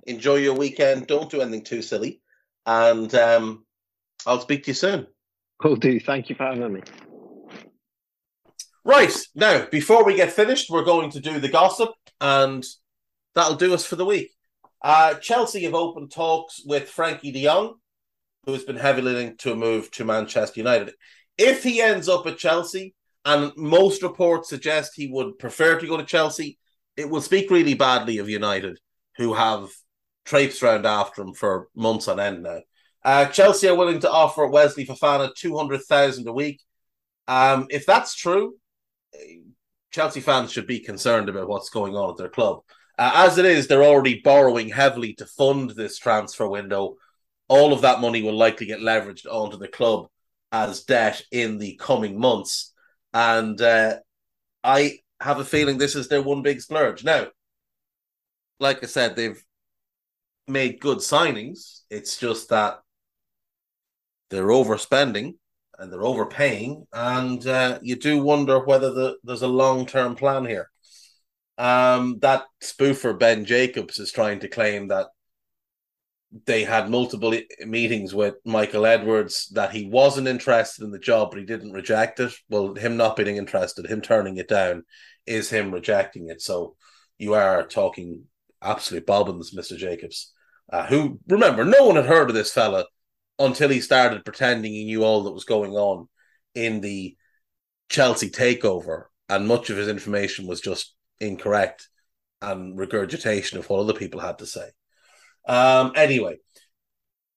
[0.07, 1.07] Enjoy your weekend.
[1.07, 2.23] Don't do anything too silly.
[2.65, 3.67] And um,
[4.27, 5.07] I'll speak to you soon.
[5.63, 5.99] Will do.
[5.99, 6.83] Thank you for having me.
[8.85, 9.13] Right.
[9.35, 11.91] Now, before we get finished, we're going to do the gossip,
[12.21, 12.65] and
[13.35, 14.31] that'll do us for the week.
[14.83, 17.75] Uh, Chelsea have opened talks with Frenkie de Jong,
[18.45, 20.95] who has been heavily linked to a move to Manchester United.
[21.37, 22.95] If he ends up at Chelsea,
[23.25, 26.59] and most reports suggest he would prefer to go to Chelsea,
[26.97, 28.79] it will speak really badly of United,
[29.17, 29.69] who have
[30.25, 32.61] traipsed around after him for months on end now.
[33.07, 36.61] Uh, Chelsea are willing to offer Wesley Fofana two hundred thousand a week.
[37.29, 38.57] Um, if that's true,
[39.93, 42.63] Chelsea fans should be concerned about what's going on at their club.
[42.99, 46.97] Uh, as it is, they're already borrowing heavily to fund this transfer window.
[47.47, 50.09] All of that money will likely get leveraged onto the club
[50.51, 52.73] as debt in the coming months.
[53.15, 53.99] And uh,
[54.65, 57.05] I have a feeling this is their one big splurge.
[57.05, 57.29] Now,
[58.59, 59.41] like I said, they've
[60.49, 61.83] made good signings.
[61.89, 62.81] It's just that
[64.31, 65.35] they're overspending
[65.79, 70.45] and they're overpaying, and uh, you do wonder whether the, there's a long term plan
[70.45, 70.71] here.
[71.59, 75.07] Um, that spoofer Ben Jacobs is trying to claim that
[76.45, 81.39] they had multiple meetings with Michael Edwards that he wasn't interested in the job, but
[81.39, 82.33] he didn't reject it.
[82.49, 84.85] Well, him not being interested, him turning it down,
[85.27, 86.43] is him rejecting it.
[86.43, 86.77] So
[87.19, 88.25] you are talking
[88.61, 89.77] absolute bobbins, Mr.
[89.77, 90.33] Jacobs.
[90.71, 92.87] Uh, who remember, no one had heard of this fella
[93.39, 96.09] until he started pretending he knew all that was going on
[96.55, 97.17] in the
[97.89, 101.89] Chelsea takeover, and much of his information was just incorrect
[102.43, 104.69] and regurgitation of what other people had to say.
[105.47, 106.37] Um, anyway,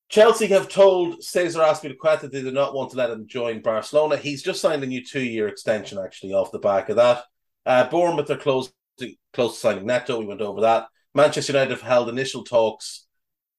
[0.10, 4.18] Chelsea have told Cesar Azpilicueta they do not want to let him join Barcelona.
[4.18, 7.24] He's just signed a new two-year extension, actually, off the back of that.
[7.66, 10.20] Uh, Bournemouth are close to, close to signing Neto.
[10.20, 10.88] We went over that.
[11.14, 13.06] Manchester United have held initial talks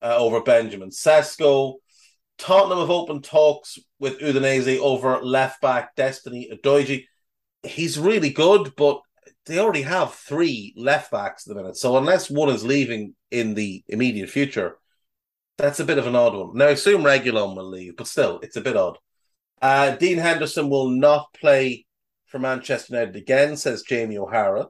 [0.03, 1.75] uh, over Benjamin Sesko.
[2.41, 7.05] Tottenham have opened talks with Udinese over left back Destiny Udogie.
[7.63, 9.01] He's really good, but
[9.45, 11.77] they already have three left backs at the minute.
[11.77, 14.79] So unless one is leaving in the immediate future,
[15.59, 16.57] that's a bit of an odd one.
[16.57, 18.97] Now, I assume Reguilón will leave, but still, it's a bit odd.
[19.61, 21.85] Uh, Dean Henderson will not play
[22.27, 24.69] for Manchester United again, says Jamie O'Hara.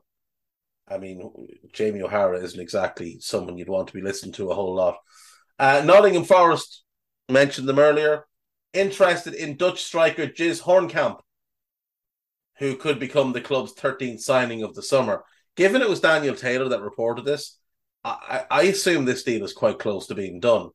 [0.89, 1.31] I mean,
[1.73, 4.97] Jamie O'Hara isn't exactly someone you'd want to be listening to a whole lot.
[5.61, 6.83] Uh, Nottingham Forest
[7.31, 8.25] mentioned them earlier.
[8.73, 11.21] Interested in Dutch striker Jizz Hornkamp,
[12.59, 15.25] who could become the club's 13th signing of the summer.
[15.57, 17.59] Given it was Daniel Taylor that reported this,
[18.05, 20.71] I, I assume this deal is quite close to being done.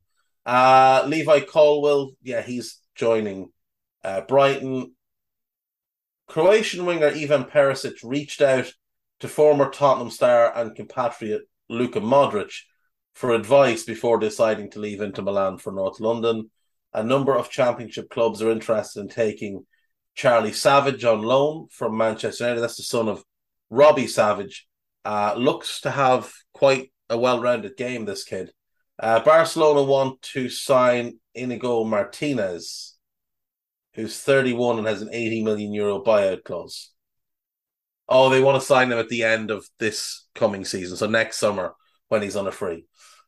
[0.45, 3.49] Uh, Levi Colwill, yeah, he's joining
[4.03, 4.93] uh, Brighton.
[6.27, 8.71] Croatian winger Ivan Perisic reached out
[9.19, 12.53] to former Tottenham star and compatriot Luka Modric
[13.15, 16.51] for advice before deciding to leave Inter Milan for North London.
[16.93, 19.65] A number of championship clubs are interested in taking
[20.15, 22.61] Charlie Savage on loan from Manchester United.
[22.61, 23.23] That's the son of
[23.69, 24.67] Robbie Savage.
[25.03, 28.05] Uh, looks to have quite a well-rounded game.
[28.05, 28.51] This kid.
[28.99, 32.97] Uh, Barcelona want to sign Inigo Martinez,
[33.93, 36.91] who's 31 and has an 80 million euro buyout clause.
[38.07, 41.37] Oh, they want to sign him at the end of this coming season, so next
[41.37, 41.75] summer
[42.07, 42.85] when he's on a free.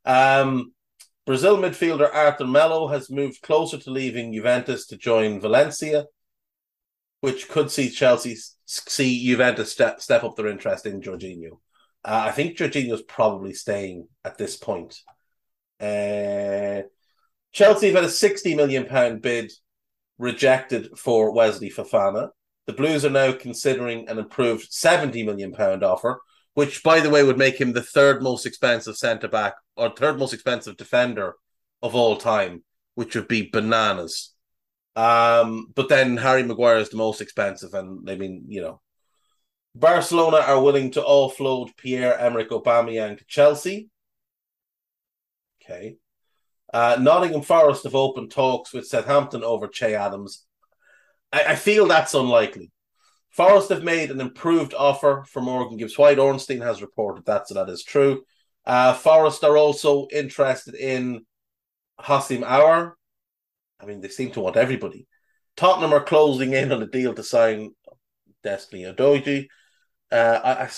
[0.08, 0.72] Um,
[1.26, 6.06] Brazil midfielder Arthur Melo has moved closer to leaving Juventus to join Valencia,
[7.20, 11.60] which could see Chelsea see Juventus step, step up their interest in Jorginho.
[12.06, 14.96] Uh, I think Jorginho's probably staying at this point.
[15.80, 16.84] Uh,
[17.52, 19.52] Chelsea have had a sixty million pound bid
[20.18, 22.30] rejected for Wesley Fofana.
[22.66, 26.22] The Blues are now considering an improved seventy million pound offer,
[26.58, 30.18] which, by the way, would make him the third most expensive centre back or third
[30.18, 31.36] most expensive defender
[31.84, 32.64] of all time,
[32.96, 34.34] which would be bananas.
[34.96, 38.82] Um, but then Harry Maguire is the most expensive, and I mean, you know,
[39.76, 43.92] Barcelona are willing to offload Pierre Emerick Aubameyang to Chelsea.
[45.62, 45.98] Okay.
[46.74, 50.44] Uh, Nottingham Forest have opened talks with Southampton over Che Adams.
[51.32, 52.72] I, I, feel that's unlikely.
[53.38, 56.18] Forest have made an improved offer for Morgan Gibbs White.
[56.18, 58.24] Ornstein has reported that, so that is true.
[58.66, 61.24] Uh, Forest are also interested in
[62.02, 62.94] Houssem Aouar.
[63.80, 65.06] I mean, they seem to want everybody.
[65.56, 67.76] Tottenham are closing in on a deal to sign
[68.44, 69.50] Destiny Udogie.
[70.12, 70.70] Uh, I, I, I,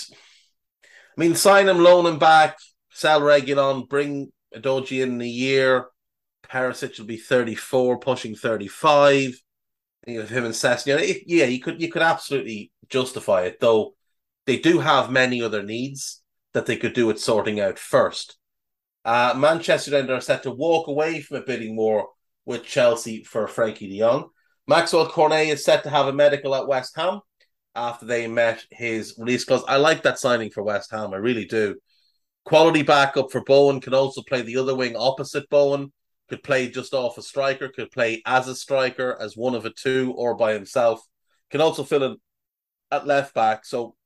[1.16, 2.58] mean, sign him, loan him back,
[2.90, 5.86] sell Reguilón, bring Udogie in a year.
[6.46, 9.40] Perisic will be 34, pushing 35.
[10.06, 13.94] You know, him and Sessegnon, yeah, you could you could absolutely justify it, though
[14.46, 16.22] they do have many other needs
[16.54, 18.36] that they could do with sorting out first.
[19.04, 22.08] Uh, Manchester United are set to walk away from a bidding war
[22.44, 24.28] with Chelsea for Frenkie de Jong.
[24.66, 27.20] Maxwell Cornet is set to have a medical at West Ham
[27.74, 29.64] after they met his release clause.
[29.68, 31.14] I like that signing for West Ham.
[31.14, 31.76] I really do.
[32.44, 35.92] Quality backup for Bowen can also play the other wing opposite Bowen.
[36.30, 37.68] Could play just off a striker.
[37.68, 41.02] Could play as a striker, as one of a two, or by himself.
[41.50, 42.16] Can also fill in
[42.92, 43.64] at left back.
[43.64, 43.96] So,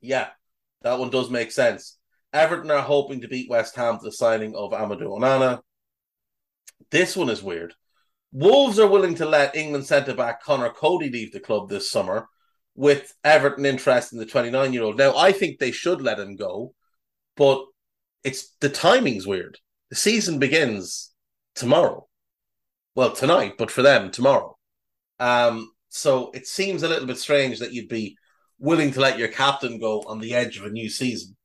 [0.00, 0.28] yeah,
[0.82, 1.98] that one does make sense.
[2.32, 5.60] Everton are hoping to beat West Ham to the signing of Amadou Onana.
[6.92, 7.74] This one is weird.
[8.32, 12.28] Wolves are willing to let England centre back Conor Coady leave the club this summer
[12.76, 14.96] with Everton interest in the 29 year old.
[14.96, 16.74] Now, I think they should let him go,
[17.36, 17.64] but
[18.22, 19.58] it's the timing's weird.
[19.90, 21.12] The season begins
[21.56, 22.06] tomorrow.
[22.94, 24.56] Well, tonight, but for them, tomorrow.
[25.18, 28.16] Um, so it seems a little bit strange that you'd be
[28.58, 31.36] willing to let your captain go on the edge of a new season.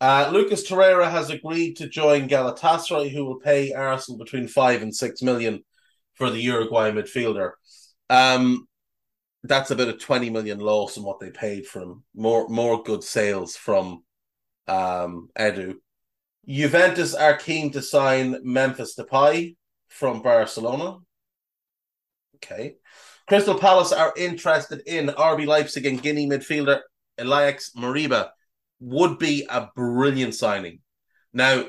[0.00, 4.94] Uh, Lucas Torreira has agreed to join Galatasaray, who will pay Arsenal between five and
[4.94, 5.62] six million
[6.14, 7.52] for the Uruguay midfielder.
[8.10, 8.66] Um,
[9.44, 12.04] that's about a 20 million loss in what they paid for him.
[12.14, 14.02] More more good sales from
[14.68, 15.76] um, Edu.
[16.46, 19.56] Juventus are keen to sign Memphis Depay
[19.88, 20.98] from Barcelona.
[22.36, 22.74] Okay.
[23.28, 26.80] Crystal Palace are interested in RB Leipzig and Guinea midfielder
[27.18, 28.30] Ilaix Moriba.
[28.80, 30.80] Would be a brilliant signing.
[31.32, 31.66] Now,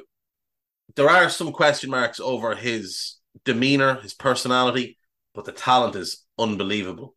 [0.95, 4.97] there are some question marks over his demeanor, his personality,
[5.35, 7.15] but the talent is unbelievable.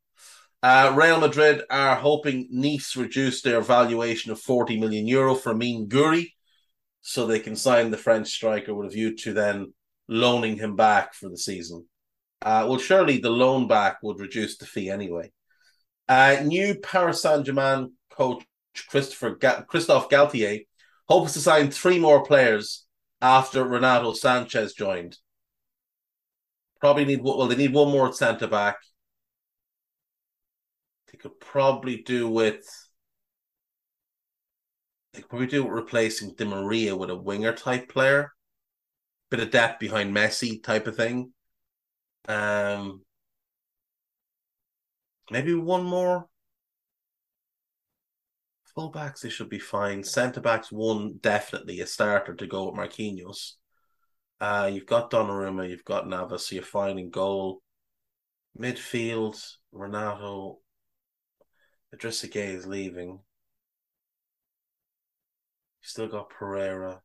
[0.63, 5.89] Uh, Real Madrid are hoping Nice reduce their valuation of 40 million euro for Amine
[5.89, 6.33] Gouiri
[7.07, 9.73] so they can sign the French striker with a view to then
[10.09, 11.87] loaning him back for the season.
[12.43, 15.31] Uh, well, surely the loan back would reduce the fee anyway.
[16.09, 18.45] Uh, new Paris Saint Germain coach
[18.89, 20.67] Christopher Ga- Christophe Galtier
[21.09, 22.85] hopes to sign three more players
[23.23, 25.17] after Renato Sanches joined.
[26.81, 28.77] Probably need well, they need one more centre back
[31.17, 32.67] they could probably do with
[35.17, 38.33] they could do replacing Di Maria with a winger type player.
[39.31, 41.33] Bit of depth behind Messi type of thing.
[42.29, 43.03] Um
[45.31, 46.27] maybe one more.
[48.77, 50.05] Fullbacks, they should be fine.
[50.05, 53.53] Centre backs, one definitely a starter to go with Marquinhos.
[54.39, 57.63] Uh, you've got Donnarumma, you've got Navas, so you're fine in goal.
[58.61, 59.41] Midfield,
[59.73, 60.59] Renato,
[61.95, 63.21] Idrissa Gueye is leaving.
[65.87, 67.01] Still got Pereira,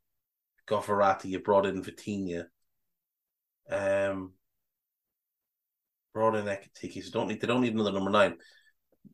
[0.65, 2.45] got Verratti, you brought in Vitinha.
[3.69, 4.33] Um,
[6.13, 8.35] brought in Ekitike, so don't need they don't need another number nine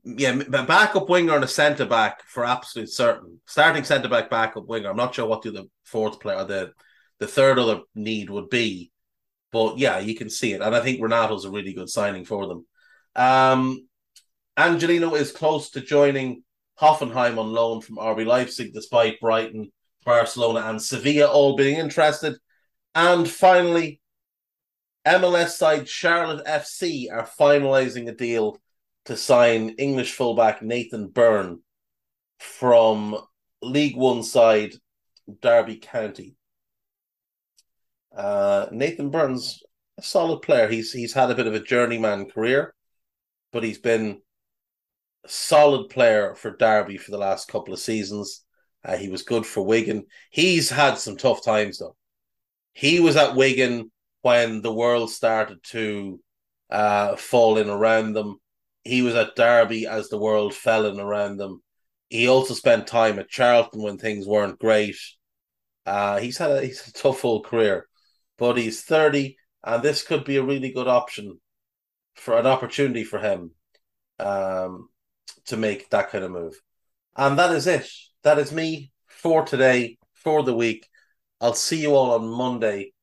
[0.03, 3.39] yeah, backup winger and a centre back for absolute certain.
[3.45, 4.89] Starting centre back, backup winger.
[4.89, 6.71] I'm not sure what the fourth player, the
[7.19, 8.91] the third other need would be,
[9.51, 10.61] but yeah, you can see it.
[10.61, 12.65] And I think Renato's a really good signing for them.
[13.15, 13.87] Um,
[14.55, 16.43] Angelino is close to joining
[16.79, 19.71] Hoffenheim on loan from RB Leipzig, despite Brighton,
[20.05, 22.37] Barcelona, and Sevilla all being interested.
[22.93, 24.01] And finally,
[25.05, 28.57] MLS side Charlotte FC are finalising a deal
[29.05, 31.61] to sign English fullback Nathan Byrne
[32.39, 33.17] from
[33.61, 34.73] League One side
[35.41, 36.35] Derby County.
[38.15, 39.63] Uh, Nathan Byrne's
[39.97, 40.67] a solid player.
[40.67, 42.73] He's he's had a bit of a journeyman career,
[43.51, 44.21] but he's been
[45.27, 48.43] solid player for Derby for the last couple of seasons.
[48.83, 50.05] Uh, he was good for Wigan.
[50.29, 51.95] He's had some tough times though.
[52.73, 53.91] He was at Wigan
[54.21, 56.19] when the world started to
[56.69, 58.39] uh, fall in around them
[58.87, 61.61] he was at Derby as the world fell in around them.
[62.09, 64.95] He also spent time at Charlton when things weren't great.
[65.85, 67.87] Uh, he's had a he's a tough old career,
[68.37, 71.39] but he's thirty, and this could be a really good option
[72.15, 73.51] for an opportunity for him
[74.19, 74.89] um,
[75.47, 76.59] to make that kind of move.
[77.15, 77.89] And that is it.
[78.23, 80.87] That is me for today, for the week.
[81.41, 82.93] I'll see you all on Monday,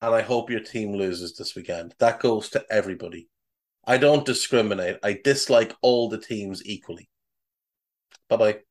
[0.00, 1.94] and I hope your team loses this weekend.
[1.98, 3.28] That goes to everybody.
[3.84, 4.98] I don't discriminate.
[5.02, 7.08] I dislike all the teams equally.
[8.28, 8.67] Bye bye.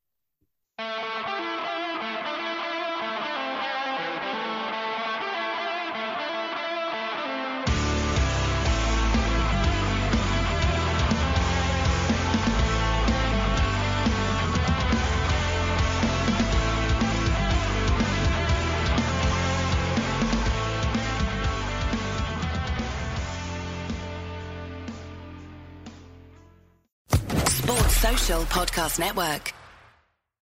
[28.67, 29.53] Podcast Network.